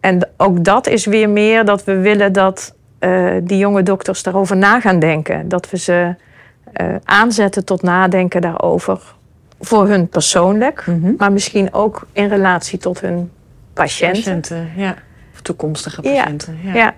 En 0.00 0.28
ook 0.36 0.64
dat 0.64 0.86
is 0.86 1.06
weer 1.06 1.28
meer 1.30 1.64
dat 1.64 1.84
we 1.84 1.96
willen 1.98 2.32
dat 2.32 2.74
eh, 2.98 3.30
die 3.42 3.58
jonge 3.58 3.82
dokters 3.82 4.22
daarover 4.22 4.56
na 4.56 4.80
gaan 4.80 4.98
denken. 4.98 5.48
Dat 5.48 5.70
we 5.70 5.78
ze 5.78 6.14
eh, 6.72 6.86
aanzetten 7.04 7.64
tot 7.64 7.82
nadenken 7.82 8.40
daarover. 8.40 9.00
Voor 9.60 9.88
hun 9.88 10.08
persoonlijk, 10.08 10.86
Mhm. 10.86 11.12
maar 11.16 11.32
misschien 11.32 11.74
ook 11.74 12.06
in 12.12 12.28
relatie 12.28 12.78
tot 12.78 13.00
hun 13.00 13.30
patiënten. 13.72 14.22
Patiënten, 14.22 14.70
ja. 14.76 14.94
Of 15.34 15.40
toekomstige 15.40 16.02
Ja. 16.02 16.22
patiënten. 16.22 16.58
Ja. 16.62 16.74
Ja. 16.74 16.94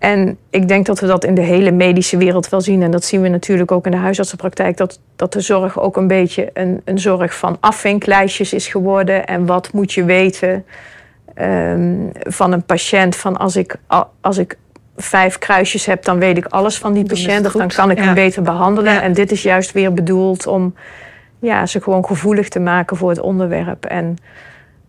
En 0.00 0.38
ik 0.50 0.68
denk 0.68 0.86
dat 0.86 1.00
we 1.00 1.06
dat 1.06 1.24
in 1.24 1.34
de 1.34 1.40
hele 1.40 1.70
medische 1.70 2.16
wereld 2.16 2.48
wel 2.48 2.60
zien. 2.60 2.82
En 2.82 2.90
dat 2.90 3.04
zien 3.04 3.20
we 3.20 3.28
natuurlijk 3.28 3.72
ook 3.72 3.84
in 3.84 3.90
de 3.90 3.96
huisartsenpraktijk. 3.96 4.76
Dat, 4.76 5.00
dat 5.16 5.32
de 5.32 5.40
zorg 5.40 5.80
ook 5.80 5.96
een 5.96 6.06
beetje 6.06 6.50
een, 6.52 6.80
een 6.84 6.98
zorg 6.98 7.34
van 7.34 7.56
afvinklijstjes 7.60 8.52
is 8.52 8.66
geworden. 8.66 9.26
En 9.26 9.46
wat 9.46 9.72
moet 9.72 9.92
je 9.92 10.04
weten 10.04 10.64
ehm, 11.34 11.94
van 12.12 12.52
een 12.52 12.62
patiënt? 12.62 13.16
Van 13.16 13.36
als 13.36 13.56
ik, 13.56 13.76
als 14.20 14.38
ik 14.38 14.56
vijf 14.96 15.38
kruisjes 15.38 15.86
heb, 15.86 16.04
dan 16.04 16.18
weet 16.18 16.36
ik 16.36 16.46
alles 16.46 16.78
van 16.78 16.92
die 16.92 17.04
patiënt. 17.04 17.46
Of 17.46 17.52
dan 17.52 17.68
kan 17.68 17.90
ik 17.90 17.98
Ja. 17.98 18.04
hem 18.04 18.14
beter 18.14 18.42
behandelen. 18.42 18.92
Ja. 18.92 19.02
En 19.02 19.12
dit 19.12 19.32
is 19.32 19.42
juist 19.42 19.72
weer 19.72 19.92
bedoeld 19.94 20.46
om 20.46 20.74
ja, 21.40 21.66
ze 21.66 21.80
gewoon 21.80 22.06
gevoelig 22.06 22.48
te 22.48 22.60
maken 22.60 22.96
voor 22.96 23.08
het 23.08 23.20
onderwerp. 23.20 23.84
En 23.84 24.16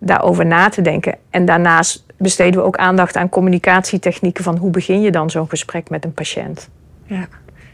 daarover 0.03 0.45
na 0.45 0.69
te 0.69 0.81
denken. 0.81 1.15
En 1.29 1.45
daarnaast 1.45 2.05
besteden 2.17 2.59
we 2.59 2.65
ook 2.65 2.77
aandacht 2.77 3.15
aan 3.15 3.29
communicatietechnieken 3.29 4.43
van 4.43 4.57
hoe 4.57 4.71
begin 4.71 5.01
je 5.01 5.11
dan 5.11 5.29
zo'n 5.29 5.49
gesprek 5.49 5.89
met 5.89 6.05
een 6.05 6.13
patiënt. 6.13 6.69
Ja. 7.05 7.27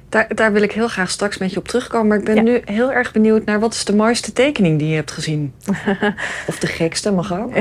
Daar, 0.09 0.27
daar 0.35 0.51
wil 0.53 0.61
ik 0.61 0.71
heel 0.71 0.87
graag 0.87 1.09
straks 1.09 1.37
met 1.37 1.51
je 1.51 1.59
op 1.59 1.67
terugkomen. 1.67 2.07
Maar 2.07 2.17
ik 2.17 2.23
ben 2.23 2.35
Ja. 2.35 2.41
nu 2.41 2.61
heel 2.65 2.91
erg 2.91 3.11
benieuwd 3.11 3.45
naar 3.45 3.59
wat 3.59 3.73
is 3.73 3.85
de 3.85 3.95
mooiste 3.95 4.33
tekening 4.33 4.79
die 4.79 4.87
je 4.87 4.95
hebt 4.95 5.11
gezien? 5.11 5.53
of 6.47 6.59
de 6.59 6.67
gekste, 6.67 7.11
mag 7.11 7.39
ook. 7.39 7.53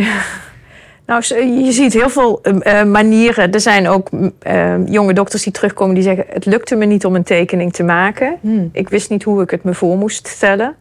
Nou, 1.06 1.22
je 1.64 1.72
ziet 1.72 1.92
heel 1.92 2.08
veel 2.08 2.42
eh, 2.42 2.80
eh, 2.80 2.88
manieren. 2.88 3.52
Er 3.52 3.60
zijn 3.60 3.88
ook 3.88 4.10
mm, 4.10 4.32
eh, 4.38 4.86
jonge 4.86 5.12
dokters 5.12 5.42
die 5.42 5.52
terugkomen 5.52 5.94
die 5.94 6.04
zeggen: 6.04 6.24
Het 6.28 6.44
lukte 6.44 6.76
me 6.76 6.84
niet 6.84 7.04
om 7.04 7.14
een 7.14 7.22
tekening 7.22 7.72
te 7.72 7.82
maken. 7.82 8.36
Hmm. 8.40 8.68
Ik 8.72 8.88
wist 8.88 9.10
niet 9.10 9.22
hoe 9.22 9.42
ik 9.42 9.50
het 9.50 9.64
me 9.64 9.74
voor 9.74 9.96
moest 9.96 10.26
stellen. 10.26 10.74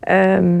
Ehm, 0.00 0.60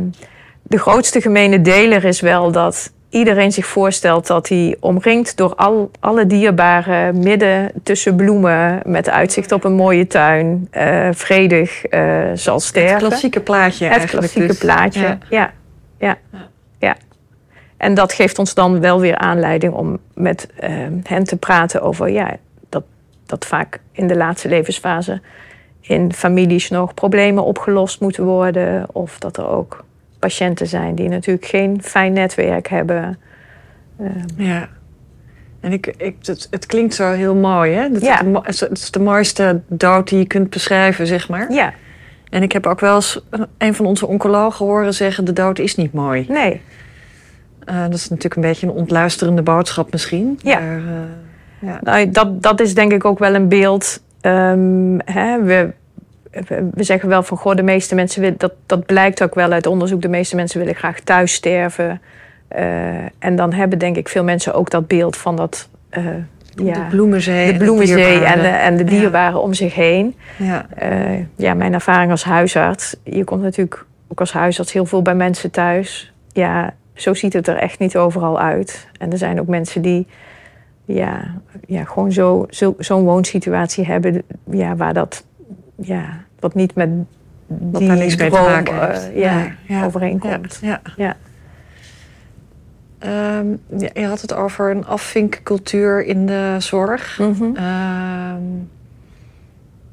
de 0.62 0.78
grootste 0.78 1.20
gemene 1.20 1.60
deler 1.60 2.04
is 2.04 2.20
wel 2.20 2.52
dat 2.52 2.92
iedereen 3.12 3.52
zich 3.52 3.66
voorstelt 3.66 4.26
dat 4.26 4.48
hij 4.48 4.76
omringd 4.80 5.36
door 5.36 5.54
al, 5.54 5.90
alle 6.00 6.26
dierbaren 6.26 7.18
midden 7.18 7.72
tussen 7.82 8.16
bloemen 8.16 8.80
met 8.84 9.08
uitzicht 9.08 9.52
op 9.52 9.64
een 9.64 9.72
mooie 9.72 10.06
tuin 10.06 10.68
eh, 10.70 11.08
vredig 11.12 11.84
eh, 11.84 12.30
zal 12.34 12.60
sterven. 12.60 12.94
Het 12.94 13.06
klassieke 13.06 13.40
plaatje 13.40 13.84
Het 13.84 13.96
eigenlijk. 13.96 14.32
klassieke 14.32 14.46
dus. 14.46 14.58
plaatje, 14.58 15.00
Ja. 15.00 15.18
ja. 15.28 15.52
Ja. 15.98 16.18
ja. 16.78 16.96
En 17.76 17.94
dat 17.94 18.12
geeft 18.12 18.38
ons 18.38 18.54
dan 18.54 18.80
wel 18.80 19.00
weer 19.00 19.16
aanleiding 19.16 19.72
om 19.72 19.98
met 20.14 20.48
eh, 20.56 20.70
hen 21.02 21.24
te 21.24 21.36
praten 21.36 21.82
over 21.82 22.08
ja, 22.08 22.36
dat, 22.68 22.82
dat 23.26 23.46
vaak 23.46 23.80
in 23.92 24.06
de 24.06 24.16
laatste 24.16 24.48
levensfase 24.48 25.20
in 25.80 26.12
families 26.12 26.70
nog 26.70 26.94
problemen 26.94 27.44
opgelost 27.44 28.00
moeten 28.00 28.24
worden. 28.24 28.86
Of 28.92 29.18
dat 29.18 29.36
er 29.36 29.48
ook 29.48 29.84
patiënten 30.22 30.66
zijn 30.66 30.94
die 30.94 31.08
natuurlijk 31.08 31.46
geen 31.46 31.82
fijn 31.82 32.12
netwerk 32.12 32.68
hebben. 32.68 33.18
Eh, 33.98 34.06
Ja. 34.36 34.68
En 35.60 35.72
ik, 35.72 35.86
ik, 35.86 36.16
het, 36.22 36.46
het 36.50 36.66
klinkt 36.66 36.94
zo 36.94 37.10
heel 37.10 37.34
mooi, 37.34 37.72
hè? 37.72 37.90
Dat 37.90 38.02
Ja. 38.02 38.20
het, 38.42 38.68
is 38.72 38.90
de 38.90 38.98
mooiste 39.00 39.60
dood 39.66 40.08
die 40.08 40.18
je 40.18 40.26
kunt 40.26 40.50
beschrijven, 40.50 41.06
zeg 41.06 41.28
maar. 41.28 41.52
ja, 41.52 41.72
En 42.30 42.42
ik 42.42 42.52
heb 42.52 42.66
ook 42.66 42.80
wel 42.80 42.94
eens 42.94 43.20
een 43.58 43.74
van 43.74 43.86
onze 43.86 44.06
oncologen 44.06 44.66
horen 44.66 44.94
zeggen... 44.94 45.24
de 45.24 45.32
dood 45.32 45.58
is 45.58 45.76
niet 45.76 45.92
mooi. 45.92 46.26
nee. 46.28 46.60
Eh, 47.64 47.82
dat 47.82 47.94
is 47.94 48.08
natuurlijk 48.08 48.36
een 48.36 48.42
beetje 48.42 48.66
een 48.66 48.72
ontluisterende 48.72 49.42
boodschap 49.42 49.92
misschien. 49.92 50.38
Ja. 50.42 50.58
Maar, 50.60 50.76
eh, 50.76 50.82
ja. 51.68 51.78
Nou, 51.82 52.10
dat, 52.10 52.42
dat 52.42 52.60
is 52.60 52.74
denk 52.74 52.92
ik 52.92 53.04
ook 53.04 53.18
wel 53.18 53.34
een 53.34 53.48
beeld. 53.48 54.02
Ehm, 54.20 54.98
hè, 55.04 55.42
we, 55.42 55.70
we 56.74 56.82
zeggen 56.82 57.08
wel 57.08 57.22
van 57.22 57.36
goh, 57.38 57.54
de 57.54 57.62
meeste 57.62 57.94
mensen 57.94 58.20
willen, 58.20 58.38
dat, 58.38 58.52
dat 58.66 58.86
blijkt 58.86 59.22
ook 59.22 59.34
wel 59.34 59.52
uit 59.52 59.66
onderzoek, 59.66 60.02
de 60.02 60.08
meeste 60.08 60.36
mensen 60.36 60.58
willen 60.58 60.74
graag 60.74 61.00
thuis 61.00 61.32
sterven. 61.32 62.00
Eh, 62.48 62.64
en 63.18 63.36
dan 63.36 63.52
hebben 63.52 63.78
denk 63.78 63.96
ik 63.96 64.08
veel 64.08 64.24
mensen 64.24 64.54
ook 64.54 64.70
dat 64.70 64.86
beeld 64.86 65.16
van 65.16 65.36
dat. 65.36 65.68
eh, 65.90 66.04
ja, 66.54 66.72
De 66.72 66.86
bloemenzee. 66.90 67.46
de 67.46 67.52
en 67.52 67.58
bloemenzee 67.58 68.24
en 68.24 68.40
de, 68.40 68.46
en 68.48 68.76
de 68.76 69.10
Ja. 69.10 69.36
om 69.36 69.54
zich 69.54 69.74
heen. 69.74 70.14
Ja. 70.36 70.66
Eh, 70.74 71.18
ja, 71.36 71.54
mijn 71.54 71.72
ervaring 71.74 72.10
als 72.10 72.24
huisarts. 72.24 72.96
Je 73.04 73.24
komt 73.24 73.42
natuurlijk 73.42 73.86
ook 74.08 74.20
als 74.20 74.32
huisarts 74.32 74.72
heel 74.72 74.86
veel 74.86 75.02
bij 75.02 75.14
mensen 75.14 75.50
thuis. 75.50 76.12
Ja, 76.32 76.74
zo 76.94 77.14
ziet 77.14 77.32
het 77.32 77.46
er 77.48 77.56
echt 77.56 77.78
niet 77.78 77.96
overal 77.96 78.40
uit. 78.40 78.88
En 78.98 79.12
er 79.12 79.18
zijn 79.18 79.40
ook 79.40 79.46
mensen 79.46 79.82
die 79.82 80.06
ja, 80.84 81.34
ja, 81.66 81.84
gewoon 81.84 82.12
zo, 82.12 82.46
zo, 82.50 82.74
zo'n 82.78 83.04
woonsituatie 83.04 83.84
hebben 83.86 84.22
ja, 84.50 84.76
waar 84.76 84.94
dat 84.94 85.24
ja, 85.74 86.24
wat 86.40 86.54
niet 86.54 86.74
met 86.74 86.88
Wat 87.46 87.80
die 87.80 87.88
daar 87.88 87.96
niks 87.96 88.16
mee 88.16 88.30
te 88.30 88.36
maken 88.40 88.86
heeft. 88.86 89.08
eh, 89.10 89.18
ja, 89.18 89.38
Nee, 89.38 89.52
ja, 89.68 89.84
overeenkomt. 89.84 90.58
Ja. 90.62 90.80
Ja. 90.96 91.16
Ehm, 92.98 93.46
ja, 93.78 93.88
je 93.94 94.06
had 94.06 94.20
het 94.20 94.34
over 94.34 94.70
een 94.70 94.86
afvinkcultuur 94.86 96.04
in 96.04 96.26
de 96.26 96.56
zorg. 96.58 97.18
Mhm. 97.18 97.56
Ehm, 97.56 98.42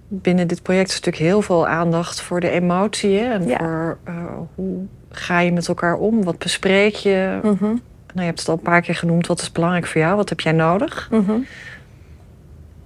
binnen 0.08 0.48
dit 0.48 0.62
project 0.62 0.90
is 0.90 0.96
natuurlijk 0.96 1.24
heel 1.24 1.42
veel 1.42 1.68
aandacht 1.68 2.22
voor 2.22 2.40
de 2.40 2.50
emotie. 2.50 3.18
hè, 3.20 3.34
En 3.34 3.48
Ja. 3.48 3.58
voor 3.58 3.98
eh, 4.04 4.14
hoe 4.56 4.86
ga 5.10 5.40
je 5.40 5.52
met 5.52 5.68
elkaar 5.68 5.96
om? 5.96 6.24
Wat 6.24 6.38
bespreek 6.38 6.96
je? 6.96 7.40
Mhm. 7.44 7.76
je 8.14 8.22
hebt 8.22 8.40
het 8.40 8.48
al 8.50 8.56
een 8.56 8.62
paar 8.62 8.82
keer 8.82 8.96
genoemd. 8.96 9.28
Wat 9.28 9.42
is 9.42 9.52
belangrijk 9.52 9.86
voor 9.88 10.02
jou? 10.02 10.16
Wat 10.16 10.30
heb 10.30 10.40
jij 10.40 10.52
nodig? 10.52 11.08
Mhm. 11.12 11.32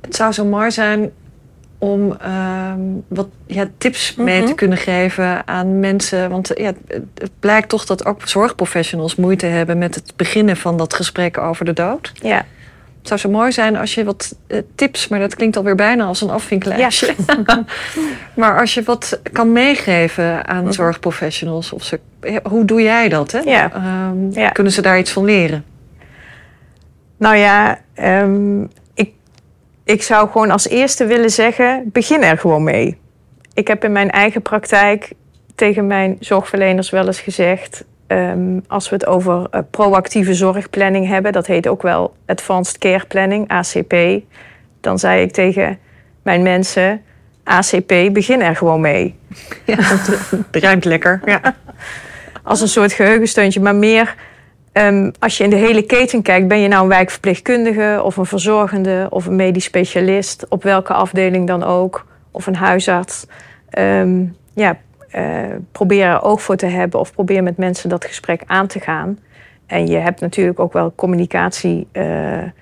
Het 0.02 0.16
zou 0.16 0.32
zo 0.32 0.46
mooi 0.46 0.72
zijn 0.72 1.12
om 1.84 2.16
ehm, 2.22 2.80
wat 3.08 3.28
ja, 3.48 3.66
tips 3.78 4.16
mee 4.16 4.38
Mhm. 4.40 4.48
te 4.48 4.54
kunnen 4.56 4.78
geven 4.78 5.48
aan 5.48 5.80
mensen. 5.80 6.30
Want 6.30 6.52
ja, 6.56 6.72
het- 6.88 7.32
blijkt 7.40 7.70
toch 7.70 7.86
dat 7.86 8.06
ook 8.06 8.28
zorgprofessionals 8.28 9.16
moeite 9.16 9.46
hebben 9.46 9.78
met 9.78 9.96
het 9.96 10.14
beginnen 10.16 10.58
van 10.58 10.78
dat 10.78 10.94
gesprek 10.94 11.38
over 11.38 11.66
de 11.66 11.74
dood. 11.74 12.12
Ja. 12.22 12.46
Het 12.98 13.08
zou 13.08 13.20
zo 13.20 13.30
mooi 13.40 13.52
zijn 13.52 13.76
als 13.78 13.94
je 13.94 14.04
wat 14.04 14.36
eh, 14.48 14.58
tips, 14.76 15.08
maar 15.08 15.20
dat 15.20 15.36
klinkt 15.36 15.58
alweer 15.58 15.76
bijna 15.76 16.06
als 16.06 16.22
een 16.22 16.30
afvinklijstje. 16.30 17.16
maar 18.36 18.60
als 18.60 18.74
je 18.74 18.84
wat 18.84 19.20
kan 19.32 19.52
meegeven 19.52 20.48
aan 20.48 20.64
Mhm. 20.64 20.72
zorgprofessionals. 20.72 21.72
Of 21.74 21.84
ze, 21.84 22.00
ja, 22.22 22.40
hoe 22.44 22.66
doe 22.66 22.82
jij 22.82 23.10
dat? 23.10 23.32
Hè? 23.32 23.40
Ja. 23.40 23.72
Ehm, 23.74 24.32
Ja. 24.40 24.50
Kunnen 24.50 24.74
ze 24.74 24.82
daar 24.82 25.00
iets 25.00 25.12
van 25.12 25.26
leren? 25.26 25.64
Nou 27.18 27.36
ja, 27.36 27.80
ehm, 27.94 28.66
ik, 29.84 30.04
zou 30.04 30.30
gewoon 30.30 30.52
als 30.52 30.68
eerste 30.68 31.06
willen 31.06 31.30
zeggen: 31.30 31.90
begin 31.92 32.24
er 32.24 32.38
gewoon 32.38 32.64
mee. 32.64 32.98
Ik 33.54 33.68
heb 33.68 33.84
in 33.84 33.92
mijn 33.92 34.10
eigen 34.12 34.42
praktijk 34.42 35.12
tegen 35.56 35.88
mijn 35.88 36.18
zorgverleners 36.20 36.90
wel 36.90 37.06
eens 37.06 37.20
gezegd. 37.20 37.84
ehm, 38.08 38.60
als 38.68 38.90
we 38.90 38.96
het 38.96 39.06
over 39.06 39.48
eh, 39.52 39.60
proactieve 39.72 40.34
zorgplanning 40.34 41.08
hebben, 41.08 41.32
dat 41.32 41.48
heet 41.48 41.68
ook 41.68 41.82
wel 41.82 42.16
Advanced 42.26 42.78
Care 42.78 43.06
Planning, 43.06 43.48
ACP. 43.48 43.96
Dan 44.82 45.00
zei 45.00 45.22
ik 45.22 45.32
tegen 45.32 45.80
mijn 46.22 46.42
mensen: 46.42 47.02
ACP, 47.44 47.94
begin 48.12 48.42
er 48.42 48.56
gewoon 48.56 48.82
mee. 48.82 49.16
Ja, 49.66 49.78
het 50.52 50.64
ruimt 50.64 50.86
lekker. 50.86 51.22
Ja. 51.26 51.56
als 52.44 52.62
een 52.62 52.68
soort 52.68 52.94
geheugensteuntje, 52.94 53.60
maar 53.60 53.76
meer 53.76 54.16
ehm, 54.74 55.12
als 55.20 55.38
je 55.38 55.44
in 55.44 55.50
de 55.50 55.56
hele 55.56 55.82
keten 55.82 56.22
kijkt, 56.22 56.48
ben 56.48 56.60
je 56.60 56.68
nou 56.68 56.84
een 56.84 56.90
wijkverpleegkundige 56.90 58.02
of 58.04 58.18
een 58.18 58.26
verzorgende 58.26 59.08
of 59.10 59.26
een 59.26 59.36
medisch 59.36 59.64
specialist, 59.64 60.46
op 60.50 60.64
welke 60.64 60.94
afdeling 60.94 61.48
dan 61.48 61.64
ook, 61.64 62.06
of 62.32 62.48
een 62.48 62.56
huisarts. 62.56 63.26
Ehm, 63.70 64.24
ja, 64.54 64.78
eh, 65.10 65.24
probeer 65.72 66.06
er 66.06 66.22
oog 66.22 66.42
voor 66.42 66.56
te 66.56 66.66
hebben 66.66 67.00
of 67.00 67.14
probeer 67.14 67.44
met 67.44 67.58
mensen 67.58 67.90
dat 67.90 68.06
gesprek 68.06 68.44
aan 68.46 68.68
te 68.68 68.80
gaan. 68.80 69.20
En 69.66 69.88
je 69.88 69.98
hebt 69.98 70.20
natuurlijk 70.20 70.60
ook 70.60 70.74
wel 70.74 70.94
communicatiezinnen 70.96 72.54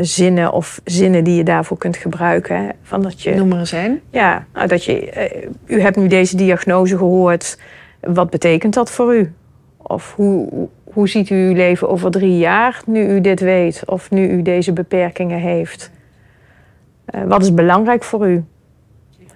zinnen 0.00 0.52
of 0.52 0.80
zinnen 0.84 1.24
die 1.24 1.36
je 1.36 1.44
daarvoor 1.44 1.78
kunt 1.78 1.96
gebruiken. 1.96 2.56
Hè. 2.56 2.68
Van 2.82 3.02
dat 3.02 3.22
je, 3.22 3.34
Noem 3.34 3.52
er 3.52 3.58
eens 3.58 3.72
een. 3.72 4.00
ja, 4.10 4.46
nou, 4.52 4.68
dat 4.68 4.84
je, 4.84 5.10
eh, 5.10 5.48
u 5.66 5.80
hebt 5.80 5.96
nu 5.96 6.06
deze 6.06 6.36
diagnose 6.36 6.96
gehoord. 6.96 7.58
Wat 8.00 8.30
betekent 8.30 8.74
dat 8.74 8.90
voor 8.90 9.14
u? 9.14 9.32
Of 9.76 10.14
hoe, 10.16 10.68
hoe 10.92 11.08
ziet 11.08 11.30
u 11.30 11.34
uw 11.34 11.54
leven 11.54 11.88
over 11.88 12.10
drie 12.10 12.38
jaar 12.38 12.82
nu 12.86 13.08
u 13.08 13.20
dit 13.20 13.40
weet? 13.40 13.82
Of 13.86 14.10
nu 14.10 14.28
u 14.28 14.42
deze 14.42 14.72
beperkingen 14.72 15.38
heeft? 15.38 15.90
Eh, 17.04 17.22
wat 17.22 17.42
is 17.42 17.54
belangrijk 17.54 18.04
voor 18.04 18.28
u? 18.28 18.44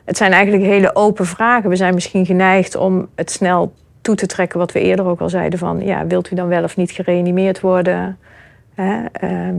Het 0.04 0.16
zijn 0.16 0.32
eigenlijk 0.32 0.64
hele 0.64 0.94
open 0.94 1.26
vragen. 1.26 1.70
We 1.70 1.76
zijn 1.76 1.94
misschien 1.94 2.26
geneigd 2.26 2.76
om 2.76 3.08
het 3.14 3.30
snel 3.30 3.72
toe 4.00 4.14
te 4.14 4.26
trekken, 4.26 4.58
wat 4.58 4.72
we 4.72 4.80
eerder 4.80 5.06
ook 5.06 5.20
al 5.20 5.28
zeiden: 5.28 5.58
van 5.58 5.80
ja, 5.80 6.06
wilt 6.06 6.30
u 6.30 6.34
dan 6.34 6.48
wel 6.48 6.62
of 6.62 6.76
niet 6.76 6.90
gereanimeerd 6.90 7.60
worden? 7.60 8.18
Hè? 8.74 9.04
Ehm, 9.12 9.56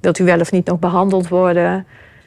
wilt 0.00 0.18
u 0.18 0.24
wel 0.24 0.40
of 0.40 0.52
niet 0.52 0.66
nog 0.66 0.78
behandeld 0.78 1.28
worden? 1.28 1.86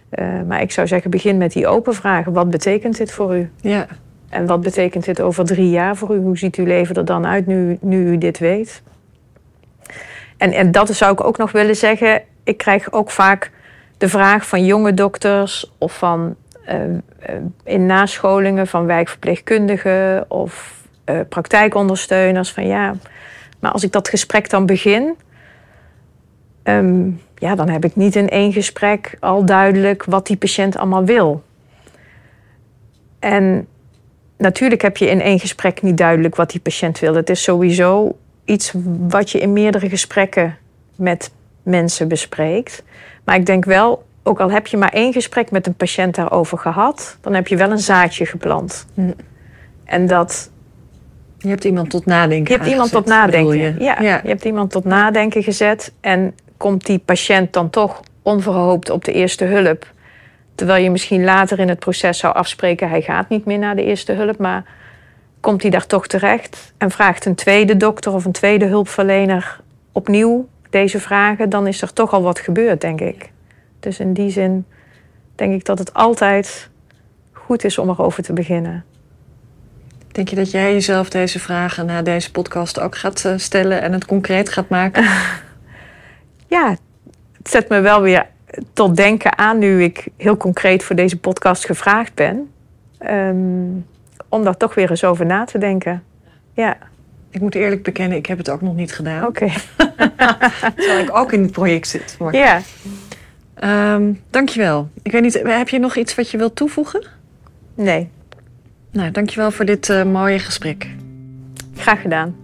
Eh, 0.10 0.42
maar 0.48 0.62
ik 0.62 0.72
zou 0.72 0.88
zeggen, 0.88 1.12
begin 1.12 1.38
met 1.38 1.54
die 1.54 1.68
open 1.68 1.94
vragen. 1.94 2.34
Wat 2.34 2.50
betekent 2.50 2.98
dit 2.98 3.12
voor 3.12 3.38
u? 3.38 3.50
Ja. 3.62 3.88
En 4.34 4.46
wat 4.46 4.62
betekent 4.62 5.06
dit 5.06 5.22
over 5.22 5.46
drie 5.46 5.70
jaar 5.70 5.96
voor 5.96 6.16
u? 6.16 6.20
Hoe 6.20 6.38
ziet 6.38 6.56
uw 6.56 6.66
leven 6.66 6.96
er 6.96 7.06
dan 7.06 7.26
uit 7.26 7.46
nu, 7.46 7.78
nu 7.82 8.12
u 8.12 8.18
dit 8.18 8.40
weet? 8.40 8.82
En, 10.38 10.52
en 10.52 10.72
dat 10.72 10.90
zou 10.96 11.12
ik 11.12 11.24
ook 11.24 11.38
nog 11.38 11.52
willen 11.52 11.76
zeggen. 11.76 12.22
Ik 12.44 12.58
krijg 12.58 12.92
ook 12.92 13.12
vaak 13.12 13.52
de 13.98 14.10
vraag 14.10 14.48
van 14.48 14.66
jonge 14.66 14.94
dokters 14.94 15.72
of 15.78 15.98
van 15.98 16.36
eh, 16.66 16.84
eh, 16.84 16.96
in 17.64 17.86
nascholingen 17.86 18.68
van 18.68 18.86
wijkverpleegkundigen 18.86 20.26
of 20.28 20.82
eh, 21.04 21.20
praktijkondersteuners 21.30 22.52
van 22.52 22.68
ja, 22.68 22.96
maar 23.60 23.72
als 23.72 23.84
ik 23.84 23.92
dat 23.92 24.08
gesprek 24.08 24.50
dan 24.50 24.66
begin, 24.66 25.16
ehm, 26.64 27.10
ja, 27.36 27.56
dan 27.56 27.70
heb 27.70 27.86
ik 27.86 27.96
niet 27.96 28.16
in 28.16 28.30
één 28.30 28.54
gesprek 28.54 29.18
al 29.20 29.46
duidelijk 29.46 30.04
wat 30.04 30.28
die 30.28 30.38
patiënt 30.38 30.78
allemaal 30.78 31.06
wil. 31.06 31.44
En 33.20 33.68
natuurlijk 34.44 34.82
heb 34.82 34.98
je 34.98 35.10
in 35.10 35.22
één 35.22 35.40
gesprek 35.40 35.82
niet 35.82 35.98
duidelijk 35.98 36.36
wat 36.36 36.52
die 36.52 36.60
patiënt 36.60 37.00
wil. 37.00 37.16
Het 37.16 37.30
is 37.30 37.44
sowieso 37.44 38.18
iets 38.46 38.74
wat 39.08 39.30
je 39.30 39.40
in 39.40 39.54
meerdere 39.54 39.90
gesprekken 39.90 40.58
met 40.96 41.32
mensen 41.64 42.08
bespreekt. 42.08 42.84
Maar 43.24 43.36
ik 43.36 43.46
denk 43.46 43.66
wel, 43.66 44.04
ook 44.24 44.40
al 44.40 44.52
heb 44.52 44.68
je 44.68 44.78
maar 44.78 44.94
één 44.94 45.14
gesprek 45.14 45.52
met 45.52 45.68
een 45.68 45.76
patiënt 45.76 46.16
daarover 46.16 46.58
gehad, 46.58 47.18
dan 47.22 47.34
heb 47.34 47.48
je 47.48 47.56
wel 47.56 47.72
een 47.72 47.80
zaadje 47.80 48.26
geplant. 48.26 48.86
Hm. 48.94 49.12
En 49.86 50.08
dat 50.08 50.52
Je 51.38 51.50
hebt 51.50 51.64
iemand 51.64 51.90
tot 51.90 52.06
nadenken 52.06 52.54
je 52.54 52.60
hebt 52.60 52.72
iemand 52.72 52.92
tot 52.92 53.06
nadenken. 53.06 53.58
je? 53.58 53.76
Ja, 53.80 54.02
ja. 54.02 54.20
je 54.24 54.30
hebt 54.30 54.46
iemand 54.46 54.72
tot 54.72 54.84
nadenken 54.84 55.44
gezet. 55.44 55.94
En 56.02 56.36
komt 56.58 56.86
die 56.86 57.00
patiënt 57.00 57.54
dan 57.54 57.70
toch 57.70 58.02
onverhoopt 58.22 58.90
op 58.90 59.06
de 59.06 59.12
eerste 59.12 59.46
hulp. 59.46 59.92
Terwijl 60.56 60.84
je 60.84 60.92
misschien 60.92 61.24
later 61.24 61.60
in 61.60 61.70
het 61.70 61.80
proces 61.80 62.18
zou 62.18 62.36
afspreken... 62.36 62.90
hij 62.90 63.02
gaat 63.02 63.30
niet 63.30 63.46
meer 63.46 63.60
naar 63.60 63.76
de 63.76 63.84
eerste 63.84 64.12
hulp, 64.12 64.38
maar 64.38 64.64
komt 65.40 65.62
hij 65.62 65.72
daar 65.72 65.88
toch 65.88 66.08
terecht... 66.08 66.74
en 66.78 66.92
vraagt 66.92 67.26
een 67.26 67.36
tweede 67.36 67.78
dokter 67.78 68.14
of 68.14 68.26
een 68.26 68.32
tweede 68.32 68.66
hulpverlener 68.66 69.60
opnieuw 69.92 70.48
deze 70.70 71.00
vragen... 71.00 71.50
dan 71.50 71.68
is 71.68 71.82
er 71.82 71.94
toch 71.94 72.14
al 72.14 72.22
wat 72.22 72.40
gebeurd, 72.40 72.82
denk 72.82 73.02
ik. 73.02 73.32
Dus 73.80 74.00
in 74.00 74.14
die 74.14 74.30
zin 74.30 74.66
denk 75.36 75.54
ik 75.54 75.66
dat 75.66 75.80
het 75.80 75.94
altijd 75.94 76.70
goed 77.32 77.64
is 77.64 77.78
om 77.78 77.90
erover 77.90 78.24
te 78.24 78.34
beginnen. 78.34 78.86
Denk 80.12 80.28
je 80.28 80.36
dat 80.36 80.52
jij 80.52 80.74
jezelf 80.74 81.10
deze 81.10 81.40
vragen 81.40 81.86
na 81.86 82.02
deze 82.02 82.32
podcast 82.32 82.80
ook 82.80 82.98
gaat 82.98 83.26
eh, 83.26 83.34
stellen 83.38 83.82
en 83.82 83.94
het 83.94 84.06
concreet 84.06 84.50
gaat 84.50 84.70
maken? 84.70 85.04
ja, 86.56 86.70
het 87.38 87.50
zet 87.50 87.70
me 87.70 87.80
wel 87.80 88.02
weer 88.02 88.26
tot 88.74 88.96
denken 88.96 89.38
aan 89.38 89.58
nu 89.60 89.84
ik 89.84 90.08
heel 90.18 90.38
concreet 90.38 90.84
voor 90.84 90.96
deze 90.96 91.18
podcast 91.20 91.66
gevraagd 91.66 92.14
ben. 92.14 92.52
Ehm, 92.98 93.36
om 94.30 94.44
daar 94.44 94.58
toch 94.58 94.76
weer 94.76 94.90
eens 94.90 95.04
over 95.04 95.26
na 95.26 95.46
te 95.46 95.58
denken. 95.58 96.04
Ja, 96.54 96.78
Ik 97.30 97.42
moet 97.42 97.56
eerlijk 97.56 97.84
bekennen, 97.84 98.18
ik 98.18 98.26
heb 98.26 98.38
het 98.38 98.50
ook 98.50 98.62
nog 98.62 98.76
niet 98.76 98.94
gedaan. 98.94 99.26
oké. 99.28 99.48
Terwijl 100.76 101.00
ik 101.04 101.16
ook 101.18 101.32
in 101.32 101.42
het 101.42 101.52
project 101.52 101.88
zit. 101.88 102.18
Ja, 102.32 102.62
Ehm, 103.54 104.14
dankjewel. 104.30 104.90
Ik 105.02 105.12
weet 105.12 105.22
niet, 105.22 105.42
heb 105.44 105.70
je 105.70 105.80
nog 105.80 105.96
iets 105.96 106.16
wat 106.16 106.32
je 106.32 106.38
wilt 106.38 106.56
toevoegen? 106.56 107.04
nee, 107.76 108.10
Nou, 108.92 109.12
dankjewel 109.12 109.52
voor 109.52 109.66
dit 109.66 109.90
eh, 109.90 110.04
mooie 110.04 110.40
gesprek. 110.40 110.88
graag 111.76 112.02
gedaan. 112.02 112.36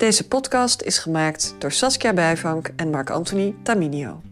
Deze 0.00 0.28
podcast 0.28 0.82
is 0.82 0.98
gemaakt 0.98 1.54
door 1.58 1.72
Saskia 1.72 2.12
Bijvank 2.12 2.70
en 2.76 2.90
Marc-Anthony 2.90 3.54
Taminio. 3.62 4.29